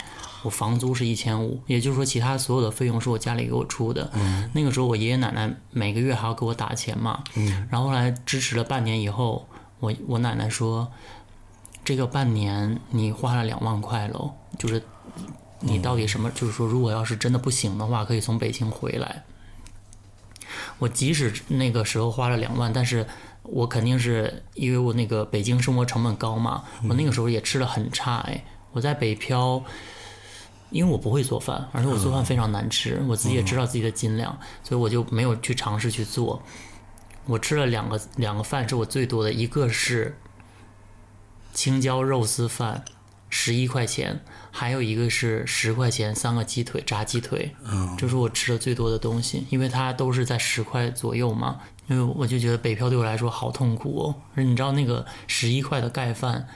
[0.43, 4.11] 我房租是一千五，也就是说，其他所有的费用是我家里给我出的。
[4.15, 7.25] 嗯，那个时候我爷爷奶奶每个月还要给我打钱嘛。
[7.35, 9.49] 嗯，然后后来支持了半年以后，
[9.81, 10.91] 我我奶奶说，
[11.85, 14.83] 这个半年你花了两万块喽，就是
[15.61, 16.31] 你到底什么？
[16.31, 19.25] 就是说，如果要是真的不行的话，可以从北京回来。
[20.79, 23.07] 我即使那个时候花了两万，但是
[23.43, 28.45] 我肯定是因为我那个北京生活成本高嘛，我那个时候也吃的很差哎。
[28.73, 29.63] 我在北漂，
[30.71, 36.43] 因为我不会做饭，而且我做饭非常难吃，我自己也知道自己的斤两，所以我就没有去尝试去做。
[37.27, 40.17] 我吃了两个两个饭是我最多的，一个是
[41.53, 42.85] 青椒肉丝饭，
[43.31, 47.55] 十一块钱，还有一个是十块钱三个鸡腿炸鸡腿，
[47.97, 51.61] 这是我吃的最多的东西，因为它都是在十块左右嘛。
[51.89, 56.47] 因为我就觉得北漂对我来说好痛苦哦，而你知道那个十一块的盖饭。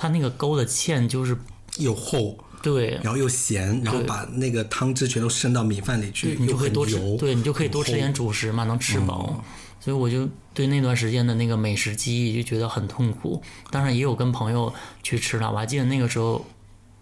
[0.00, 1.36] 它那个勾的芡就是
[1.76, 9.44] 又厚，对，然后又咸，然后把那个汤汁全都渗到米饭里去，你就可以多吃，对你就可以多吃点主食嘛，能吃饱。
[9.78, 13.42] 所以我就对那段时间的那个美食记忆就觉得很痛苦。
[13.70, 16.42] 当然也有跟朋友去吃了，我还记得那个时候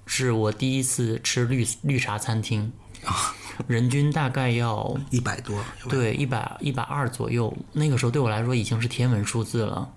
[0.04, 2.72] 是我第一次吃绿绿茶餐厅，
[3.68, 7.56] 人均大概要一百多，对，一百一百二左右。
[7.72, 9.88] 那个时候对我来说已经是天文数字了。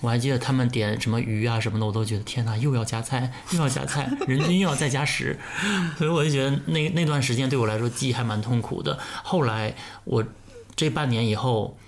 [0.00, 5.38] 我还记得他们点什么鱼啊什么的，我都觉得天哪，又要加菜，又要加菜，人均又要再加十，
[5.96, 8.98] 所以我就觉得那那段时间对我来说记忆还蛮痛苦的。
[9.22, 10.22] 后来我
[10.76, 11.78] 这半年以后，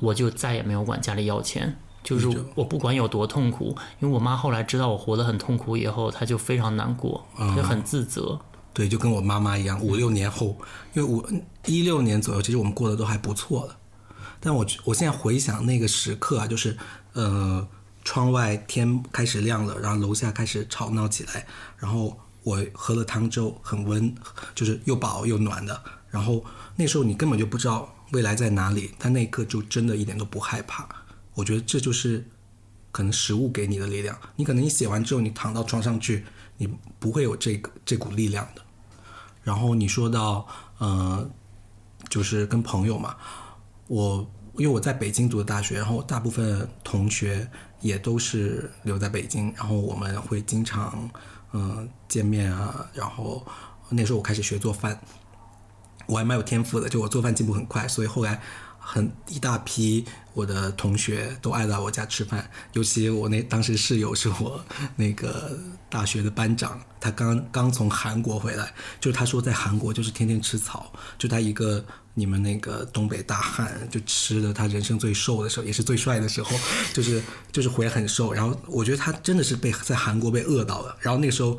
[0.00, 8.40] 我就再也没有管家里要钱，就是我不管有多痛苦，因为我妈后来知道我活得很痛苦以后，她就非常难过，就很自责。
[8.72, 10.56] 对，就跟我妈妈一样，五六年后，
[10.94, 11.24] 因为五
[11.66, 13.76] 一六年左右，其实我们过得都还不错的。
[14.40, 16.76] 但我我现在回想那个时刻啊，就是。
[17.12, 17.66] 呃，
[18.04, 21.46] 窗外天开始亮了，然后楼下开始吵闹起来，
[21.78, 24.14] 然后我喝了汤之后，很温，
[24.54, 25.82] 就是又饱又暖的。
[26.10, 26.44] 然后
[26.76, 30.88] 那时候你根本就不知道未来在哪里，但那一刻就真的一点都不害怕，
[31.34, 32.26] 我觉得这就是
[32.90, 34.18] 可能食物给你的力量。
[34.36, 36.24] 你可能你写完之后，你躺到床上去，
[36.58, 38.62] 你不会有这个这股力量的。
[39.42, 40.46] 然后你说到，
[40.78, 41.30] 呃，
[42.08, 43.16] 就是跟朋友嘛，
[43.86, 47.48] 我因为我在北京读的大学，然后大部分同学
[47.80, 51.10] 也都是留在北京，然后我们会经常
[51.52, 52.86] 嗯见面啊。
[52.94, 53.46] 然后
[53.90, 55.00] 那时候我开始学做饭，
[56.06, 58.40] 我还蛮有天赋的，就我做饭进步很快，所以后来。
[58.84, 64.60] 很一大批我的同学都爱来我家吃饭，尤其我那当时室友是我
[64.96, 65.56] 那个
[65.88, 76.56] 大学的班长，他刚刚从韩国回来，就是他说在韩国就是天天吃草，就他一个你们那个东北大汉，就吃的他人生最瘦的时候，也是最帅的时候，
[76.92, 81.58] 就是就是回来很瘦，然后我觉得他真的是被在韩国被饿到了，然后那个时候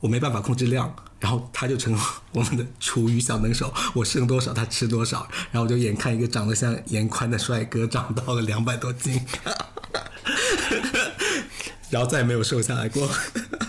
[0.00, 0.94] 我没办法控制量。
[1.20, 2.00] 然后他就成了
[2.32, 9.20] 我们的厨余小能手，我剩多少他吃多少，然后我就眼看一个长得像严宽的帅哥长到了两百多斤，
[11.90, 13.06] 然后再也没有瘦下来过。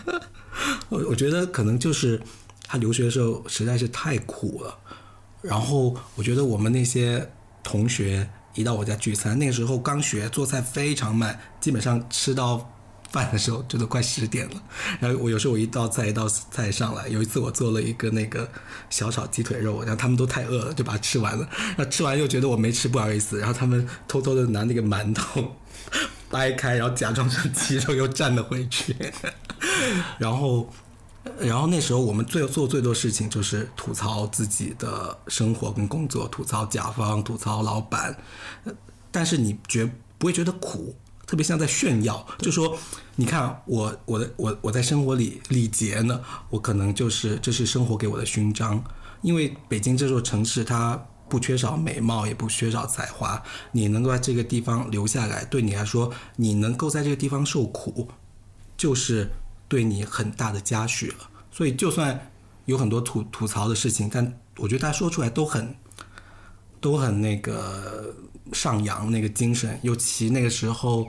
[0.87, 2.21] 我我觉得可能就是
[2.65, 4.79] 他留学的时候实在是太苦了，
[5.41, 7.29] 然后我觉得我们那些
[7.63, 12.69] 同学一到我家聚餐，那个时候刚学做菜非常慢，基本上吃到。
[13.11, 14.63] 饭的时候就都快十点了，
[15.01, 18.49] 然后我有时候我一道菜一道菜上来，有一次我做了一个那个
[18.89, 25.57] 小炒鸡腿肉，然后他们都太饿了，就把它吃完了，然后吃完又觉得我没吃不好意思，然后他们偷偷的拿那个馒头
[26.29, 28.95] 掰开，然后假装成鸡肉又蘸了回去，
[30.17, 30.71] 然后
[31.39, 38.17] 然后那时候我们最做最多事情就是吐槽自己的生活跟工作，吐槽甲方，吐槽老板，
[39.11, 40.95] 但是你觉不会觉得苦。
[41.27, 42.77] 特别像在炫耀，就说
[43.15, 48.83] 你看我我的我我在生活里礼节呢，我可能就是这是生活给我的勋章。
[49.21, 58.09] 因为北京这座城市它不缺少美貌，也不缺少才华，你能够在这个地方留下来，对你来说，你能够在这个地方受苦，
[58.75, 59.29] 就是
[59.71, 61.29] 对你很大的嘉许了。
[61.49, 62.29] 所以就算
[62.65, 65.73] 有很多吐吐槽的事情，但我觉得他说出来都很
[66.81, 68.13] 都很那个。
[68.53, 71.07] 上扬那个精神，尤其那个时候，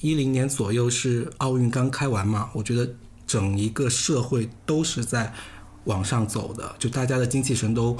[0.00, 2.88] 一零年左右是奥运刚开完嘛，我觉得
[3.26, 5.32] 整一个社会都是在
[5.86, 7.96] 往上走的，就大家的精气神都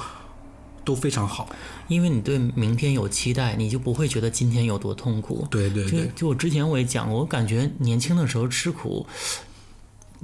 [0.84, 1.48] 都非常好，
[1.88, 5.48] 因为你对明天有期待，你就不会觉得今天有多痛苦。
[5.50, 9.04] 对对对，就我之前我也讲过，我感觉年轻的时候吃苦。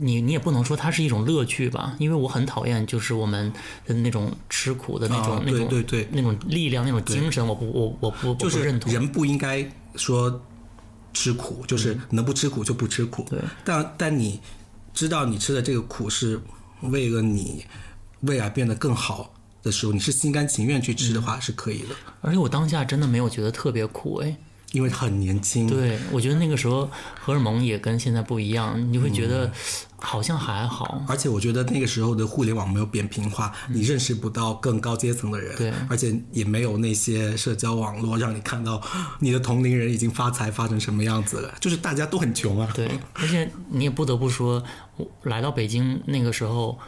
[0.02, 3.52] 你你也不能说它是一种乐趣吧，因为我很讨厌就是我们
[3.86, 8.92] 的那种吃苦的那种那种对对那种力量那种精神，我不我我不就是认同。
[8.92, 10.42] 人不应该说
[11.14, 13.24] 吃苦，就是能不吃苦就不吃苦。
[13.30, 14.40] 对，但但你
[14.92, 16.40] 知道你吃的这个苦是
[16.82, 17.64] 为了你
[18.22, 21.94] 未来变得更好的时候，你是心甘情愿去吃的话是可以的。
[22.20, 24.36] 而且我当下真的没有觉得特别苦哎。
[24.72, 29.50] 因为很年轻，对我觉得那个时候荷尔蒙也跟现在不一样，你会觉得
[29.98, 31.04] 好像还好。
[31.06, 38.80] 而且我觉得那个时候的互联网没有扁平化，你认识不到更高阶层的人，对，而且也没有那些社交网络让你看到
[39.20, 42.70] 你的同龄人已经发财发成什么样子了，就是大家都很穷啊。
[42.74, 44.62] 对，而且你也不得不说，
[45.24, 46.78] 来到北京那个时候。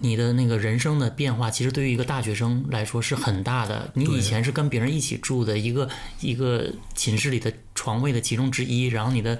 [0.00, 3.90] 你的那个人生的变化，其实对于一个大学生来说是很大的。
[3.94, 5.88] 你以前是跟别人一起住的一个
[6.20, 9.38] 一个寝室里的床位的其中之一，然后你的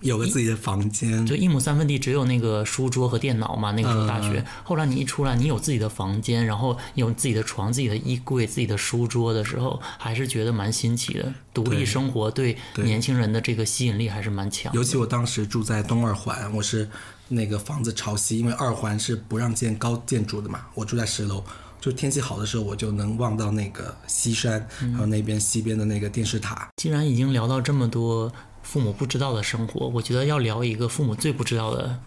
[0.00, 3.72] 有个自己的房间，就一亩三分地，只有那个书桌和电脑嘛。
[3.72, 11.32] 那个时候大学，后来你一出来，你有自己的房间，然后有自己的床、自己的衣柜、自己的书桌的时候，还是觉得蛮新奇的。
[11.52, 14.72] 独立生活对年轻人的这个吸引力还是蛮强。
[14.72, 16.88] 尤其我当时住在东二环，我是。
[17.28, 20.66] 那个房子朝西，因为二环是不让建高建筑的嘛。
[20.74, 21.42] 我住在十楼，
[21.80, 26.68] 就天气好的时候，我就能望到那个西山，还有那边西边的那个电视塔。
[26.76, 31.98] 既然已经聊到这么多父母不知道的生活，我觉得要聊一个父母最不知道的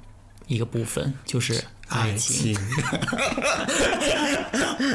[0.48, 2.58] 一个部分，就是爱情。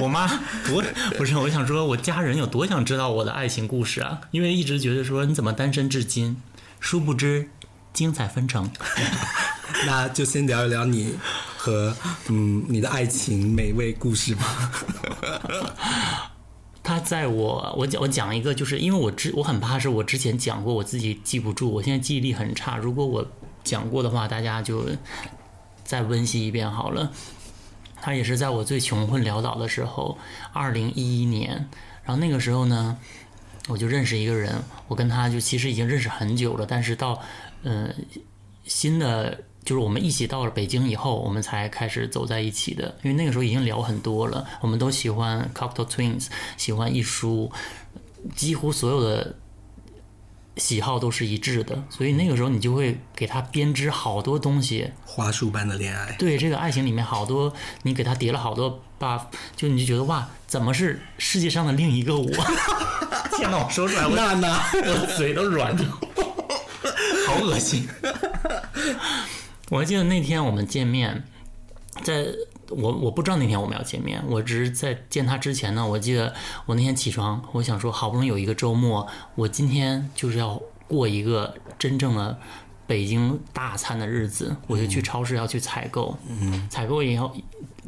[0.00, 0.26] 我妈
[0.66, 0.82] 多
[1.16, 4.22] 不是，我想说，我家人有多想知道我的爱情故事啊？
[4.30, 6.40] 因为一直觉得说你怎么单身至今，
[6.80, 7.48] 殊不知
[7.92, 8.70] 精彩纷呈。
[9.86, 11.14] 那就先聊一聊你
[11.56, 11.96] 和
[12.28, 14.72] 嗯你的爱情美味故事吧。
[16.82, 22.76] 他在我我讲我讲一个，就是因为我之我很怕是我之前讲过，我自己记不住，我现在记忆力很差。
[22.76, 23.26] 如果我
[23.62, 24.84] 讲过的话，大家就
[25.82, 27.10] 再温习一遍好了。
[28.02, 30.18] 他也是在我最穷困潦倒的时候，
[30.52, 31.70] 二零一一年，
[32.04, 32.98] 然后那个时候呢，
[33.68, 37.22] 我就认识一个人，我跟他就其实已经认识很久了，但是到
[37.62, 37.94] 嗯
[38.64, 39.42] 新的。
[39.64, 42.94] 就是我们一起到了北京以后，我们才开始走在一起的。
[43.02, 47.50] 因为那个时候已经聊很多了，我们都喜欢 Cocktail Twins，喜欢一书，
[48.34, 49.36] 几乎所有的
[50.56, 56.12] 喜好都是一致的，所以那个时候你就会给他编织好多东西，花束般的恋爱。
[56.18, 57.52] 对这个爱情里面好多，
[57.82, 59.22] 你给他叠了好多 buff，
[59.56, 62.26] 就你就觉得哇，怎么是世界上的另一个我？
[63.36, 65.98] 天哪，我说出来，娜娜， 我 嘴都软了，
[67.26, 67.88] 好恶心。
[69.70, 71.24] 我还记得那天我们见面，
[72.02, 72.26] 在
[72.68, 75.86] 我我不知道那天我们要见面，我只是在见他之前呢。
[75.86, 76.34] 我记得
[76.66, 82.38] 我那天起床，我想说好不容易有一个周末，我今天就是要过一个真正的
[82.86, 86.16] 北京大餐的日子，我就去超市要去采购。
[86.28, 87.34] 嗯，采购以后。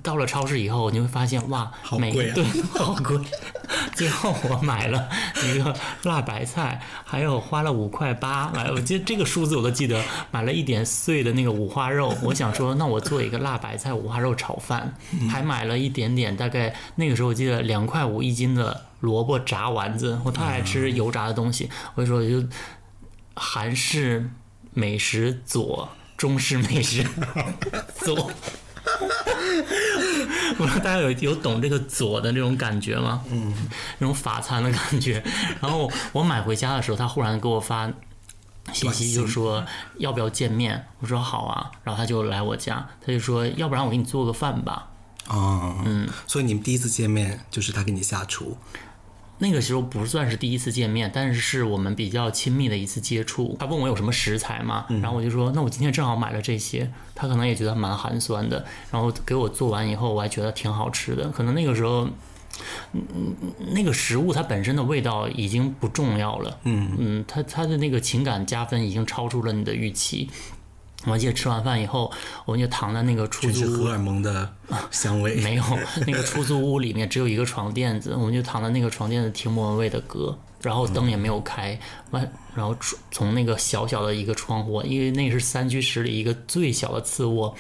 [0.03, 2.35] 到了超市以后，你会发现哇，好贵啊！
[2.35, 2.45] 对，
[2.79, 3.19] 好贵。
[3.95, 5.09] 最后我买了
[5.45, 5.75] 一个
[6.05, 12.15] 辣白菜，还有花了五块八，买我记得这个数字我都记得，买了一点碎的那个五花肉。
[12.23, 14.95] 我想说，那我做一个辣白菜五花肉炒饭，
[15.31, 20.21] 还买了一点点，大概那个时候我记得两块五一斤的萝卜炸丸子。
[20.25, 22.47] 我太爱吃油炸的东西，我就说就
[23.35, 24.31] 韩式
[24.73, 27.05] 美食左，中式美食
[27.97, 28.31] 左。
[30.57, 33.23] 不知道大家有有懂这个左的那种感觉吗？
[33.31, 33.53] 嗯，
[33.99, 35.23] 那种法餐的感觉。
[35.61, 37.91] 然后我买回家的时候，他忽然给我发
[38.73, 39.65] 信息，就说
[39.99, 40.87] 要不要见面？
[41.01, 41.71] 我说好啊。
[41.85, 44.89] 然后他就来我家，他就说要不然我给你做个饭吧。
[45.29, 48.57] 啊，嗯，所以你们第一次见面就是他给你下厨。
[49.39, 53.57] 那个时候不算是第一次见面，但是是我们比较亲密的一次接触。
[53.61, 56.91] 他问我有什么食材嘛，然后我就说，那我今天正好买了这些。
[57.15, 61.29] 他可能也觉得蛮寒酸的，然后给我做完以后，我还觉得挺好吃的。
[61.31, 62.09] 可能那个时候，
[62.93, 63.35] 嗯，
[63.73, 66.59] 那个食物它本身的味道已经不重要了。
[66.65, 70.29] 嗯嗯，它它的那个情感加分已经超出了你的预期。
[71.07, 72.13] 我记得吃完饭以后，
[72.45, 74.53] 我们就躺在那个出租屋，荷尔蒙的
[74.91, 75.63] 香味没有。
[76.07, 81.79] 那个出租屋里面只有一个床垫子，我们就躺在那个床垫子听莫文蔚的歌，然后灯也没有开，
[82.11, 87.55] 完，然后从从那个小小的一个窗户，因为那是三居室里一个最小的次卧，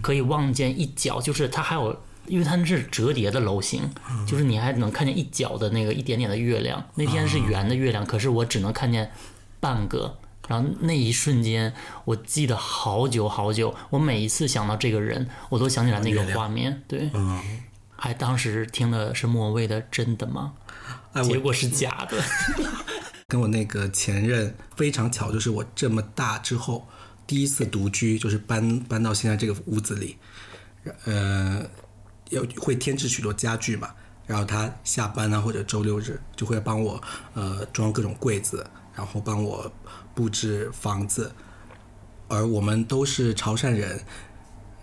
[0.00, 3.90] 可以望见一角，就是它还有，因为它是折叠的楼型，
[4.26, 6.82] 就是你还能看见一角的那个一点点的月亮。
[6.94, 9.10] 那天是圆的月亮，可是我只能看见
[9.58, 10.16] 半个。
[10.46, 11.72] 然后那一瞬间，
[12.04, 13.74] 我记得好久好久。
[13.88, 16.82] 我每一次想到这个人，我都想起来那个画面。
[16.86, 17.40] 对，嗯，
[17.96, 20.52] 还当时听的是莫文蔚的《真的吗》，
[21.24, 22.22] 结果是假的。
[23.26, 26.86] 跟我那个前任非常巧，就是我这么大之后
[27.26, 30.18] 第一次独居，就是搬搬到现在这个屋子里，
[31.06, 31.64] 呃，
[32.28, 33.88] 要会添置许多家具嘛。
[34.26, 39.72] 然后他下班啊或者周六日就会帮我呃装各种柜子，然后帮我。
[40.14, 41.32] 布置房子，
[42.28, 44.00] 而我们都是潮汕人，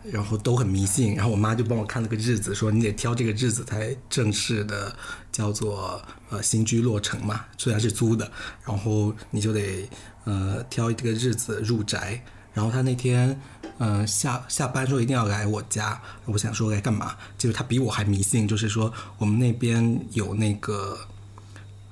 [0.03, 1.15] 然后都很迷信。
[1.15, 4.95] 然后我妈就帮我看了个日子，说你得挑这个日子才正式的
[5.31, 8.29] 叫做呃新居落成嘛，虽然是租的，
[8.65, 9.89] 然后你就得
[10.25, 12.23] 呃挑这个日子入宅。
[12.53, 13.39] 然后他那天
[13.77, 17.15] 嗯下下班说一定要来我家，我想说来干嘛？
[17.37, 20.99] 结果他比我还迷信，就是说我们那边有那个。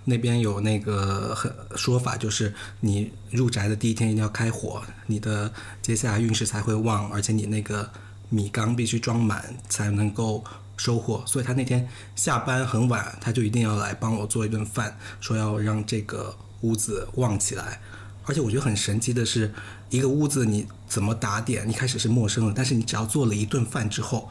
[0.09, 7.89] 那边有那个很说法，就是你入宅的第一天一定要开火，你的接下来运势才会旺，而且你那个
[8.29, 10.43] 米缸必须装满才能够
[10.75, 11.23] 收获。
[11.25, 17.79] 所以他那天下班很晚，他就一定要来帮我做一顿饭，说要让这个屋子旺起来。
[18.25, 19.53] 而且我觉得很神奇的是，
[19.89, 24.29] 一个屋子你怎么打点，一开始是陌生的，但是你只要做了一顿饭之后，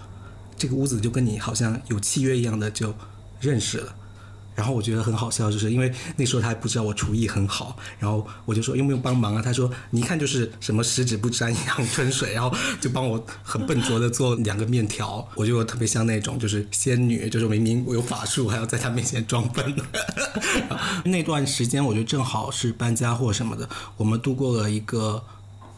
[0.57, 2.95] 这个屋子就跟你好像有契约一样的就
[3.41, 3.95] 认识了。
[4.59, 9.41] 然后我觉得很好笑，就是因为那时候他还不知道我厨艺很好，然后我就说用不用帮忙啊？
[9.41, 19.77] 他说你一看就是什么十指不沾阳春水，然后就帮我很笨拙的做两个面条，我就特别像那种就是仙女，就是明明我有法术，还要在他面前装笨。
[21.07, 25.23] 那段时间我觉得正好是搬家或什么的，我们度过了一个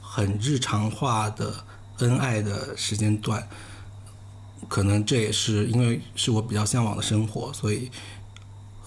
[0.01, 1.53] 很日常化的
[1.99, 3.47] 恩爱的时间段，
[4.69, 7.91] 可能这也是因为是我比较向往的生活，所以。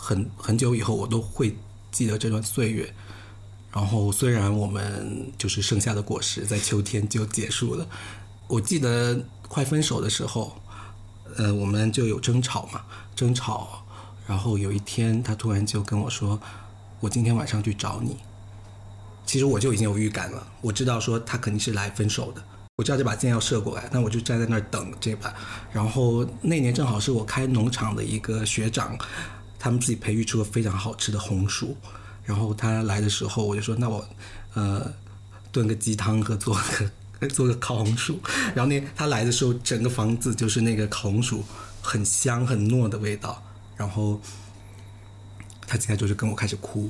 [0.04, 1.56] 很很久以后，我都会
[1.90, 2.94] 记得这段岁月。
[3.72, 7.88] 然后，虽然我们就是盛夏的果实，在秋天就结束了。
[8.48, 10.58] 我记得快分手的时候，
[11.38, 12.82] 呃，我们就有争吵嘛，
[13.16, 13.86] 争吵。
[14.28, 16.38] 然后有一天，他突然就跟我说
[17.00, 18.18] ：“我今天晚上去找你。”
[19.26, 22.44] 其实我就已经有预感了，我知道说他肯定是来分手的。
[22.76, 25.34] 我知道这把箭要射过来，那我就站在那儿等这把。
[25.72, 28.98] 然后那年正好是我开农场的一个学长。
[29.64, 31.78] 他们自己培育出了非常好吃的红薯，
[32.26, 34.06] 然后他来的时候，我就说那我，
[34.56, 34.94] 呃，
[35.54, 38.20] 炖个鸡汤和做个做个烤红薯。
[38.54, 41.46] 然后那他来的时候，整个房子就是那个烤红薯
[41.82, 43.42] 很香很糯的味道。
[43.78, 44.20] 然后
[45.66, 46.90] 他现在就是跟我开始哭，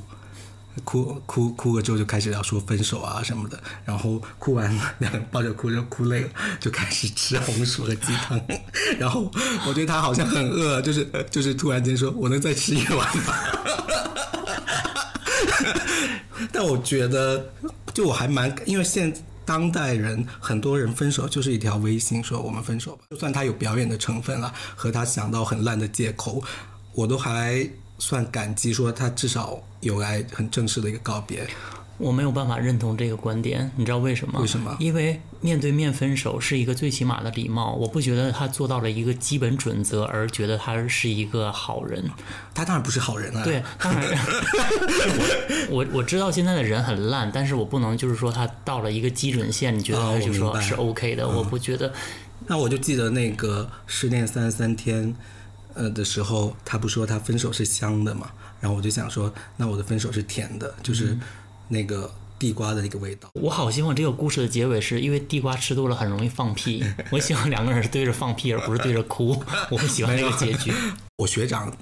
[0.82, 8.40] 哭哭哭了之后就开始要说分手啊什么的，然后哭完两抱着哭就哭累了，就开始吃红薯和鸡汤。
[8.98, 9.30] 然后
[9.66, 13.34] 我觉得他好像很饿，就是就是突然间说：“我能再吃一碗吗？”
[16.52, 17.52] 但我觉得，
[17.92, 19.12] 就我还蛮，因为现
[19.44, 26.42] 当代人很多人分手就是一条微信说我们分手吧，就算他有表演的成分了，和他想到很烂的借口，
[26.94, 27.68] 我都还
[28.04, 31.46] 算感激，说他至少有来很正式的一个告别。
[31.96, 34.38] 我没有办法认同这个观点，你知道为什么？
[34.40, 34.76] 为什么？
[34.78, 42.04] 因为面对面分手是一个最起码的礼貌，我不觉得他做到了一个基本准则，而觉得他是一个好人。
[42.52, 43.42] 他当然不是好人啊。
[43.42, 44.04] 对，当然，
[45.70, 51.26] 我我我知道现在的人很烂，但是我不能就是说他到了一个基准线，你觉得他就说是 OK 的？
[51.26, 51.90] 我不觉得。
[52.46, 55.14] 那我就记得那个失恋三十三天，
[55.74, 58.30] 呃的时候，他不说他分手是香的嘛？
[58.60, 61.18] 然后我就想说，那我的分手是甜的，就是。
[61.66, 66.84] 那个地瓜的那个味道，我好希望这个故事的结尾是因为地瓜吃多了很容易放屁。
[67.10, 69.42] 我希望两个人是对着放屁，而不是对着哭。
[69.70, 70.70] 我不喜欢这个结局。
[71.16, 71.74] 我学长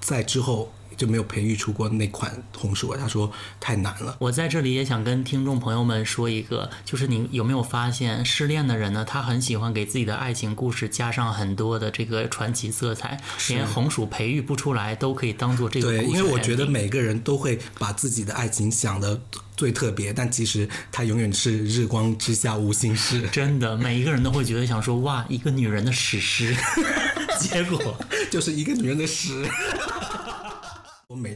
[0.00, 0.72] 在之后。
[0.96, 3.30] 就没有培育出过那款红薯他说
[3.60, 4.16] 太难了。
[4.18, 15.88] 我在这里也想跟听众朋友们说一个，就是你有没有发现，失恋的人呢，他很喜欢给自己的爱情故事加上很多的这个传奇色彩，连红薯培育不出来都可以当做这个。
[15.88, 19.20] 对，因为我觉得每个人都会把自己的爱情想的
[19.56, 23.22] 最特别，但其实他永远是日光之下无心事。
[23.32, 26.56] 真的，每一个人都会觉得想说哇，一个女人的史诗，
[27.38, 27.96] 结果
[28.30, 29.44] 就是一个女人的屎。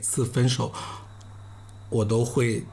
[0.01, 0.73] 每次分手，
[1.91, 2.65] 我都会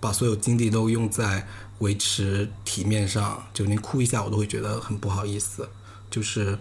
[0.00, 5.66] 把所有精力都用在维持体面上，就连哭一下我都会觉得很不好意思。
[6.10, 6.58] 就是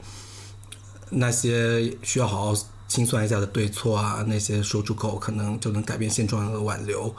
[1.10, 7.14] 那些需要好好清算一下的对错啊，那些说出口可能就能改变现状的挽留，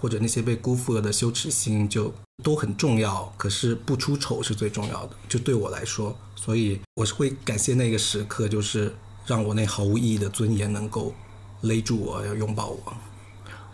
[0.00, 3.32] 或者那些被辜负了的羞耻心，就都很重要。
[3.36, 8.92] 可是不出丑是最重要的，就对我来说，所以我是会感谢那个时刻，就是
[9.24, 11.14] 让我那毫无意义的尊严能够。
[11.62, 12.94] 勒住我，要拥抱我。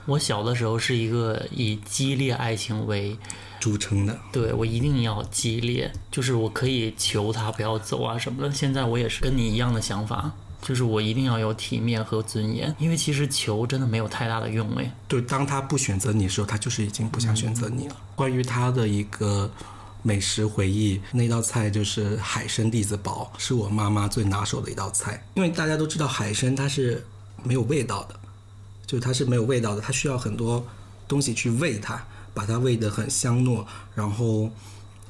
[0.06, 3.18] 我小的时候是一个以激烈爱情为
[3.58, 8.54] 著称的，对我一定要激烈，就是我可以求他不要走啊什么的。
[8.54, 10.30] 现在我也是跟你一样的想法，
[10.62, 14.88] 就是我一定要有体面和尊严，因为其实求真的没有太大的用诶。
[15.08, 17.96] 对，当他不选择你的时候，他就是已经不想选择你了。
[18.14, 19.50] 关于他的一个
[20.02, 25.20] 美食回忆，那道菜就是海参栗子煲，是我妈妈最拿手的一道菜。
[25.34, 27.04] 因为大家都知道海参它是。
[27.46, 28.18] 没有味道的，
[28.86, 30.66] 就是它是没有味道的，它需要很多
[31.06, 33.64] 东西去喂它，把它喂得很香糯。
[33.94, 34.50] 然后，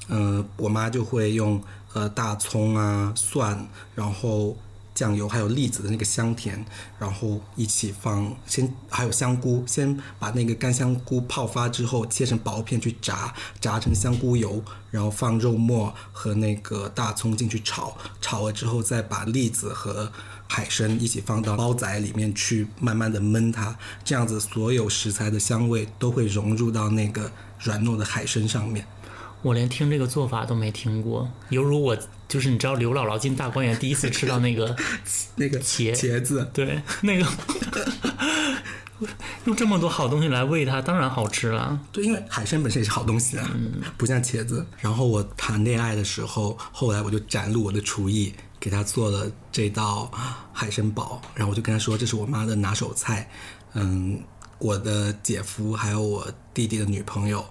[0.09, 1.61] 嗯，我妈就会用
[1.95, 4.57] 呃大葱啊、蒜，然后
[4.95, 6.65] 酱油，还有栗子的那个香甜，
[6.99, 20.13] 然后一起放，先还有香菇，先把那个干香菇泡发之后，切成薄片去炸，炸成香菇油，然后放肉末和那个大葱进去炒，炒了之后再把栗子和。
[20.49, 27.31] 海参一起放到煲仔里面去，慢慢的焖它，这样子所有食材的香味都会融入到那个
[27.61, 28.87] 软糯的海参上面。
[29.43, 31.97] 我连听这个做法都没听过，犹如我
[32.29, 34.75] 就是你知道刘姥姥进大观园第一次吃到那个
[35.37, 37.27] 那个茄茄子，对，那个
[39.45, 41.79] 用这么多好东西来喂它，当然好吃了。
[41.93, 43.49] 对，因为海参本身也是好东西啊，
[43.97, 44.67] 不像茄子。
[44.81, 48.35] 然后我谈恋爱的时候，后来我就展露我的厨艺。
[48.67, 50.11] 给他做了这道
[50.53, 53.31] 海参煲，然后我就跟他说这是我妈的拿手菜，
[53.75, 54.21] 嗯，
[54.59, 57.47] 我的姐夫还有我弟弟的女朋友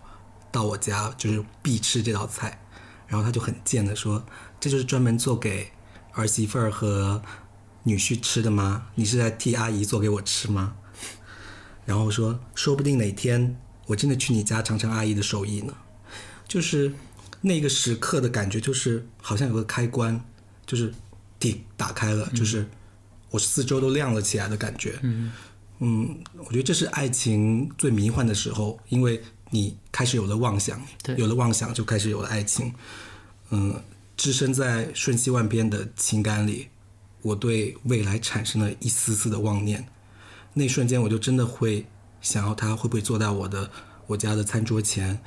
[0.52, 2.60] 到我家就是必吃这道菜，
[3.08, 4.22] 然后他就很贱的说
[4.60, 5.72] 这就是专门做给
[6.12, 7.22] 儿媳妇儿和
[7.84, 8.88] 女婿吃的吗？
[8.96, 10.76] 你是在替阿姨做给我吃吗？
[11.86, 15.74] 然后说说不定哪天我真的去你家尝尝阿姨的手艺呢，
[16.46, 16.94] 就是
[17.40, 20.22] 那个时刻的感觉就是好像有个开关。
[20.68, 20.92] 就是
[21.40, 22.68] 地打开了，就是
[23.30, 24.98] 我四周都亮了起来的感觉。
[25.02, 25.32] 嗯
[25.80, 30.82] 嗯，我觉得这是爱情最迷幻的时候，因为你开始有了妄想，
[31.18, 32.74] 有了妄想就开始有了爱情。
[33.50, 33.80] 嗯，
[34.16, 36.70] 置身在瞬息万变的情感里，
[37.22, 39.86] 我对未来产生了一丝丝的妄念。
[40.54, 41.86] 那瞬间，我就真的会
[42.22, 43.70] 想要他会不会坐在我的
[44.08, 45.20] 我家的餐桌前，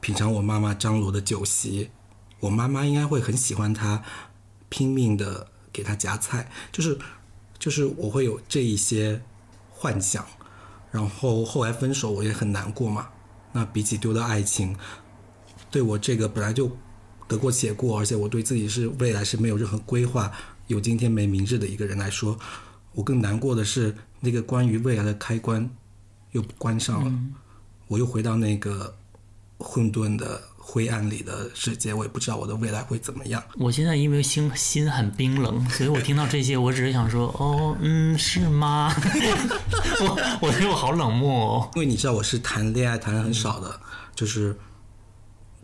[0.00, 1.90] 品尝我妈妈张罗的酒席。
[2.40, 4.02] 我妈妈应该会很喜欢他。
[4.68, 6.98] 拼命的给他夹菜，就是，
[7.58, 9.22] 就是我会有这一些
[9.70, 10.26] 幻想，
[10.90, 13.08] 然后后来分手我也很难过嘛。
[13.52, 14.76] 那比起丢掉爱情，
[15.70, 16.74] 对我这个本来就
[17.28, 20.32] 得过且过，而且我对自己是未来是没有任何规划，
[20.68, 22.38] 有今天没明日的一个人来说，
[22.92, 25.68] 我更难过的是那个关于未来的开关
[26.32, 27.12] 又关上了。
[27.88, 28.96] 我又回到那个
[29.58, 33.42] 混沌的灰暗里的世界，我也不知道我的未来会怎么样。
[33.56, 38.94] 我现在因为心心很冰冷， 所以我听到这些，我只是想说，哦，嗯，是吗？
[40.00, 41.70] 我我觉得我好冷漠哦。
[41.74, 43.78] 因为你知道我是谈恋爱谈的很少的，
[44.14, 44.56] 就是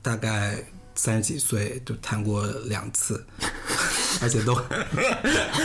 [0.03, 0.63] 大概
[0.95, 3.25] 三十几岁就谈过两次。
[4.21, 4.55] 而且都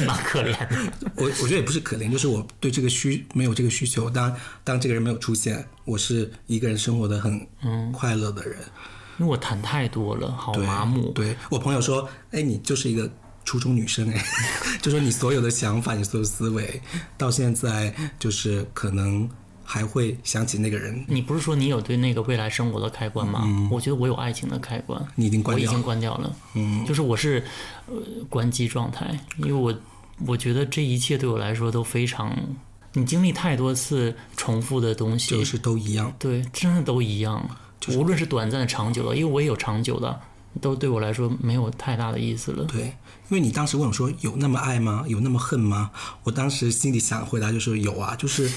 [0.05, 0.91] 蛮可怜的。
[1.15, 4.07] 我我觉得也不是可怜，就是我对这个需没有这个需求。
[4.09, 7.47] 当当这个人没有出现，我是一个人生活的很
[7.91, 8.59] 快乐的人。
[9.17, 11.11] 因为我谈太多了，好麻木。
[11.11, 13.09] 对我朋友说：“哎，你就是一个
[13.45, 14.25] 初中女生哎，
[14.81, 16.81] 就说你所有的想法，你所有思维，
[17.17, 19.29] 到现在就是可能。”
[19.65, 21.05] 还会想起那个人。
[21.07, 23.47] 你不是说你有对那个未来生活的开关吗？
[23.71, 25.01] 我觉得我有爱情的开关。
[25.15, 25.67] 你已经关掉了。
[25.67, 26.35] 我已经关掉了。
[26.53, 27.41] 嗯，就是我是
[27.87, 27.95] 呃
[28.29, 29.73] 关机状态，因为我
[30.27, 32.37] 我觉得这一切对我来说都非常。
[32.91, 36.13] 你经历太多次重复的东西，就是都一样。
[36.19, 37.49] 对，真的都一样。
[37.91, 40.19] 无论是短暂的、长久的，因为我也有长久的，
[40.61, 42.63] 都对我来说没有太大的意思了。
[42.65, 42.85] 对，
[43.29, 45.03] 因为你当时问我说有那么爱吗？
[45.07, 45.91] 有那么恨吗？
[46.23, 48.51] 我当时心里想回答就是有啊，就是。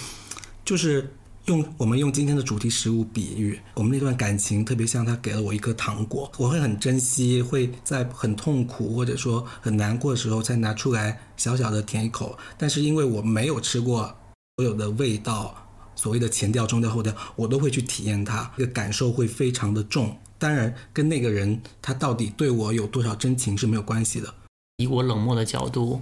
[0.64, 1.14] 就是
[1.44, 12.36] 用我们用今天的主题食物比喻，我们那段感情特别像他给了我一颗糖果，我会很珍惜，会在很痛苦或者说很难过的时候才拿出来小小的舔一口。
[12.58, 14.12] 但是因为我没有吃过
[14.56, 15.54] 所有的味道，
[15.96, 20.16] 所谓的前调、中调、后调，我都会去体验它，这个感受会非常的重。
[20.38, 24.32] 当然，跟那个人他到底对我有多少真情是没有关系的。
[24.76, 26.00] 以我冷漠的角度。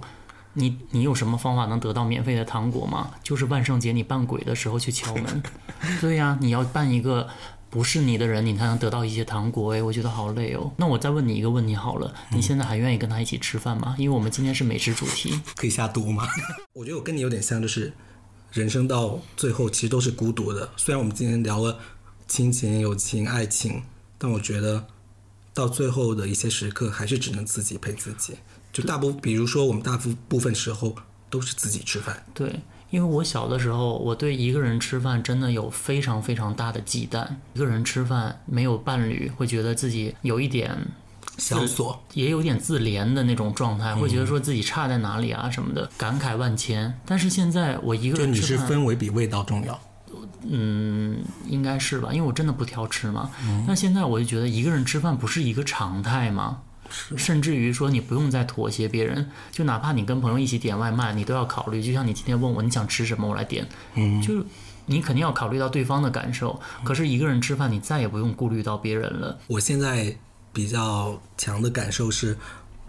[0.57, 3.11] 你你有什么方法能得到免费的糖果吗？
[3.21, 5.43] 就是万圣节你扮鬼的时候去敲门。
[5.99, 7.27] 对呀，你要扮一个
[7.69, 9.73] 不是你的人，你才能得到一些糖果。
[9.73, 10.71] 哎，我觉得好累哦。
[10.77, 13.95] 那我再问你一个问题好了，你现在还愿意跟他一起吃饭吗？
[13.97, 16.25] 因为我们今天是美食主题，可以下毒吗？
[16.71, 17.91] 我觉得我跟你有点像，就是
[18.55, 20.69] 人生到最后其实都是孤独的。
[20.77, 21.77] 虽然我们今天聊了
[22.25, 23.83] 亲情、友情、爱情，
[24.17, 24.87] 但我觉得
[25.53, 28.35] 到最后的一些时刻，还是只能自己陪自己。
[28.71, 30.95] 就大部，比如说我们大部部分时候
[31.29, 32.25] 都是自己吃饭。
[32.33, 37.27] 对，因为我小的时候，我对一个人吃饭真的有非常非常大的忌惮。
[37.55, 40.73] 一个人吃饭没有伴侣，会觉得自己有一点
[41.37, 46.93] 小索，也有点自怜的那种状态，会觉得说自己差在哪里啊什么的，感慨万千。
[47.05, 49.79] 但是现在我一个人吃饭，氛围比味道重要。
[50.47, 51.17] 嗯，
[51.47, 53.29] 应该是吧，因为我真的不挑吃嘛。
[53.67, 56.59] 那现在我就觉得一个人吃饭不是一个常态吗？
[57.17, 61.81] 甚至于说，你不用再妥协别人，就哪怕你跟朋友一起点外卖，你都要考虑。
[61.81, 63.67] 就像你今天问我你想吃什么，我来点。
[63.95, 64.45] 嗯，就
[64.85, 66.61] 你肯定要考虑到对方的感受。
[66.83, 69.39] 可是一个人吃饭，你再也不用顾虑到别人了。
[69.47, 70.15] 我现在
[70.55, 72.35] 比较强的感受是，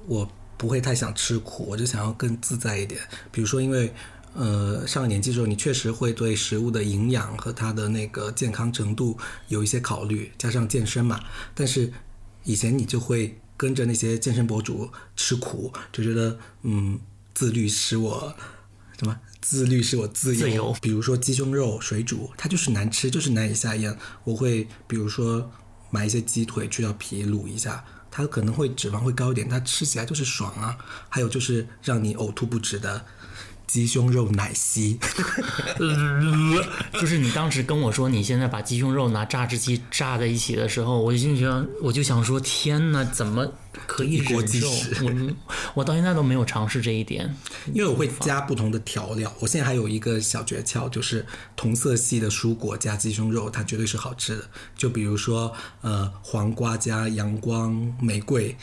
[0.06, 2.98] 我不会太想吃苦，我就想要更自在一点。
[3.30, 3.92] 比如说，因为
[4.32, 11.20] 呃上了年纪之后，你确实会对食物的营养和它的那个健康程度有一些考虑，加上健身嘛。
[11.54, 11.92] 但是
[12.44, 13.36] 以前你就会。
[13.58, 14.86] 跟着那些健身博主
[15.16, 17.00] 吃苦，就觉得嗯，
[17.32, 18.34] 自律使我
[18.98, 19.18] 什么？
[19.40, 20.76] 自律是我自由。
[20.82, 23.96] 比如说鸡胸肉水煮，它就是难吃，就是难以下咽。
[24.24, 25.50] 我会比如说
[25.90, 30.76] 买一些鸡腿，去掉皮卤一下，它可能会脂肪会高一点，它吃起来就是爽啊。
[31.08, 33.04] 还有就是让你呕吐不止的。
[33.66, 34.98] 鸡胸肉奶昔，
[36.94, 43.46] 就是你当时跟我说你现在把鸡胸肉拿榨汁机榨在一起的时候，我就想，我就想说，天哪，怎么
[43.86, 44.70] 可以忍受？
[45.02, 45.34] 我
[45.74, 47.34] 我到现在都没有尝试这一点，
[47.72, 49.32] 因为我会加不同的调料。
[49.40, 54.44] 我现在还有一个小诀窍，就是同色系的蔬果加鸡胸肉，它绝对是好吃的。
[54.76, 58.56] 就比如说，呃，黄瓜加阳光玫瑰，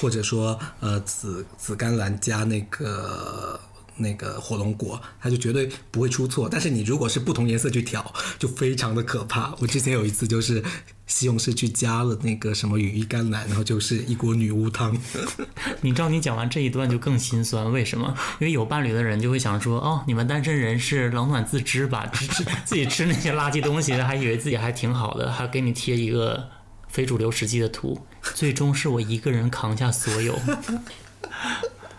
[0.00, 3.60] 或者说，呃，紫紫甘蓝加那个。
[3.96, 6.48] 那个火龙果，它就绝对不会出错。
[6.48, 9.54] 但是你如果是不同颜色去调，就非常的可怕。
[9.60, 10.62] 我之前有一次就是
[11.06, 14.96] 西红柿去加了那个什么羽衣甘蓝，然后就是一锅女巫汤。
[15.82, 18.14] 你知道你讲完这一段就更心酸，为什么？
[18.40, 26.48] 因为有伴侣的人就会想说，哦，你们单身人士冷暖自知吧， 吃自己吃那些垃圾东西，还以为自己还挺好的，还给你贴一个
[26.88, 28.00] 非主流实际的图，
[28.34, 30.38] 最终是我一个人扛下所有。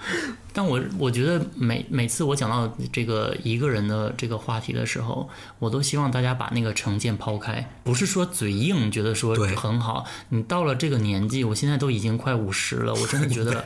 [0.53, 5.30] 但我我觉得每每次我讲到这个一个人的这个话题的时候，
[5.60, 10.06] 我都希望大家把那个成见抛开，不是说嘴硬，觉得说很好。
[10.30, 13.66] 你到了这个年纪，我现在都已经快五十了，我真的觉得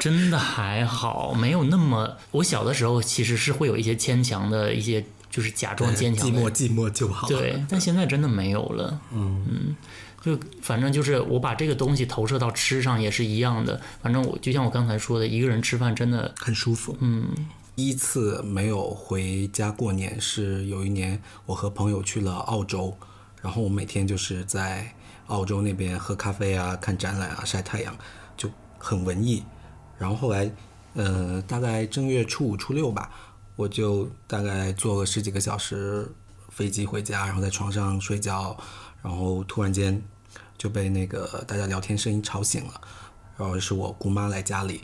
[0.00, 2.16] 真的还好，没有那么。
[2.32, 7.28] 我小的时候其实是会有一些牵强的一些，就是假装坚强，寂寞寂寞就好。
[7.28, 9.00] 对，但现在真的没有了。
[9.12, 9.76] 嗯嗯。
[10.24, 13.78] 就反正就是我把这个东西投射到吃上也是一样的。
[14.00, 16.96] 反正我就像我刚才说的，一个人吃饭真的很舒服。
[17.00, 17.28] 嗯，
[17.76, 22.96] 第一次没有回家过年是有一年我和朋友去了澳洲，
[23.42, 24.94] 然后我每天就是在
[25.26, 27.94] 澳洲那边喝咖啡啊、看展览啊、晒太阳，
[28.34, 28.48] 就
[28.78, 29.42] 很文艺。
[29.98, 30.50] 然后后来，
[30.94, 33.10] 呃，大概正月初五、初六吧，
[33.56, 36.10] 我就大概坐了十几个小时
[36.48, 38.56] 飞机回家，然后在床上睡觉，
[39.02, 40.02] 然后突然间
[40.56, 42.80] 就被那个大家聊天声音吵醒了，
[43.36, 44.82] 然后是我姑妈来家里。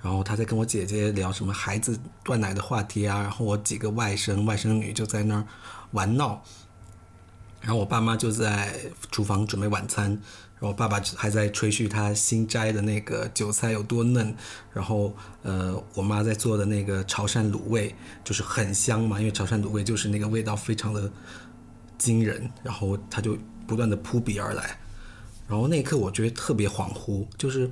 [0.00, 5.44] 然后她在跟我姐姐聊什么孩子断奶的话题啊，然后我几个外甥外甥女就在那儿
[5.90, 6.40] 玩闹，
[7.60, 8.78] 然后我爸妈就在
[9.10, 10.10] 厨房准备晚餐，
[10.60, 14.32] 然后爸爸还在吹嘘他新摘的那个韭菜有多嫩，
[14.72, 15.12] 然后
[15.42, 21.10] 呃我妈在做的那个潮汕卤味就是很香嘛，因为潮汕卤味就是那个味道非常的
[21.98, 23.36] 惊人，然后他就
[23.68, 24.80] 不断的扑鼻而来，
[25.46, 27.70] 然后那一刻我觉得特别恍惚，就是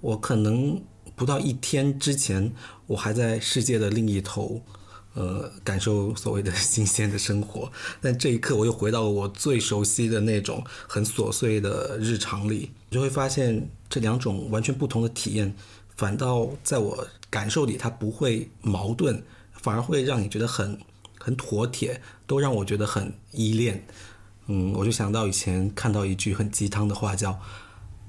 [0.00, 0.80] 我可能。
[1.16, 2.52] 不到一天之前，
[2.86, 4.62] 我还在世界的另一头，
[5.14, 7.72] 呃，感受所谓的新鲜的生活。
[8.00, 15.52] 但这一刻，我又回到了我最熟悉的那种很琐碎的日常里，就会发现这两种完全不同的体验，
[15.96, 20.78] 反倒在我感受里，它不会矛盾，反而会让你觉得很
[21.18, 23.84] 很妥帖，都让我觉得很依恋。
[24.48, 27.38] 嗯，我就想到以前看到一句很鸡汤的话，叫。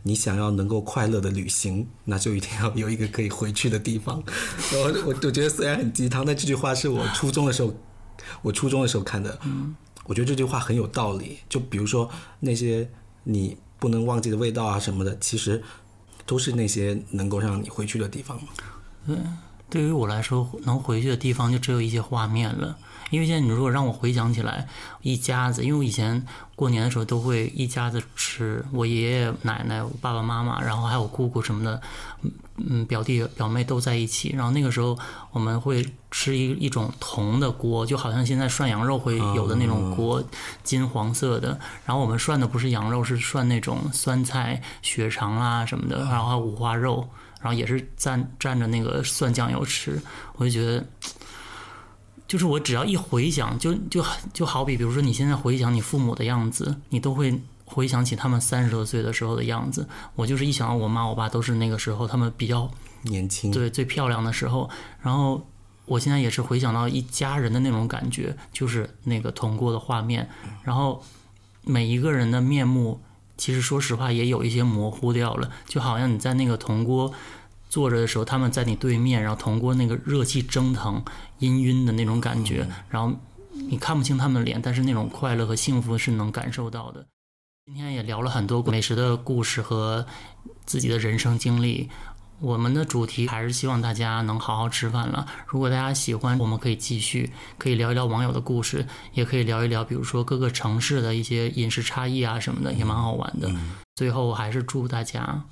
[0.01, 4.23] 你想要能够快乐的旅行，那就一定要有一个可以回去的地方。
[4.71, 7.75] 然后我我觉得虽然很鸡汤，但这句话是我初中的时候，
[8.41, 9.37] 我初中的时候看的。
[9.43, 9.75] 嗯，
[10.05, 11.39] 我觉得这句话很有道理。
[11.49, 12.09] 就比如说
[12.39, 12.89] 那些
[13.25, 15.61] 你不能忘记的味道啊什么的，其实
[16.25, 18.47] 都是那些能够让你回去的地方嘛。
[19.07, 19.37] 嗯，
[19.69, 22.77] 对于我来说，能回去的地方就只有一些画面了。
[23.09, 24.67] 因为现在你如果让我回想起来，
[25.01, 31.81] 一家子，因为我以前过年的时候都会一家子吃，我爷爷奶奶、我爸爸妈妈，然后还有姑姑什么的，
[32.57, 34.33] 嗯表弟表妹都在一起。
[34.35, 34.97] 然后那个时候
[35.31, 40.23] 我们会吃一一种铜的锅，就好像现在涮羊肉会有的那种锅，
[40.63, 41.59] 金黄色的。
[41.85, 47.09] 然后我们涮的不是羊肉，是涮那种酸菜、血肠啊什么的，然后还有五花肉，
[47.41, 49.99] 然后也是蘸蘸着那个蒜酱油吃，
[50.35, 50.85] 我就觉得。
[52.29, 59.89] 就是我只要一回想，就就就好比，比如说你现在回想你父母的样子，你都会回想起他们三十多岁的时候的样子。
[60.15, 62.69] 我就是一想到我妈我爸都是那个时候，他们比较
[63.01, 64.69] 年轻，对最漂亮的时候。
[65.01, 65.43] 然后
[65.85, 70.29] 我现在也是回想到一家人的那种感觉，就是那个铜锅的画面。
[70.61, 71.03] 然后
[71.63, 73.01] 每一个人的面目，
[73.37, 77.11] 其实说实话也有一些模糊掉了，就好像你在那个铜锅。
[77.69, 81.01] 坐着的时候，他们在你对面，然后通过那个热气蒸腾、
[81.39, 83.15] 氤氲的那种感觉，然后
[83.53, 87.05] 你看不清他们的脸，但是那种快乐和幸福是能感受到的。
[87.67, 90.05] 今天也聊了很多美食的故事和
[90.65, 91.87] 自己的人生经历。
[92.39, 95.27] 我们的主题还是希望大家能好好吃饭了。
[95.45, 103.51] 如果大家喜欢，我们可以继续，可以聊一聊网友的故事，也可以聊一聊，比如说各个城市的一些饮食差异啊什么的，也蛮好玩的。
[103.97, 105.43] 最后还是祝大家。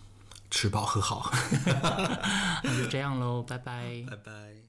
[0.49, 1.31] 吃饱喝好，
[2.63, 4.66] 那就这样喽，拜拜，拜拜。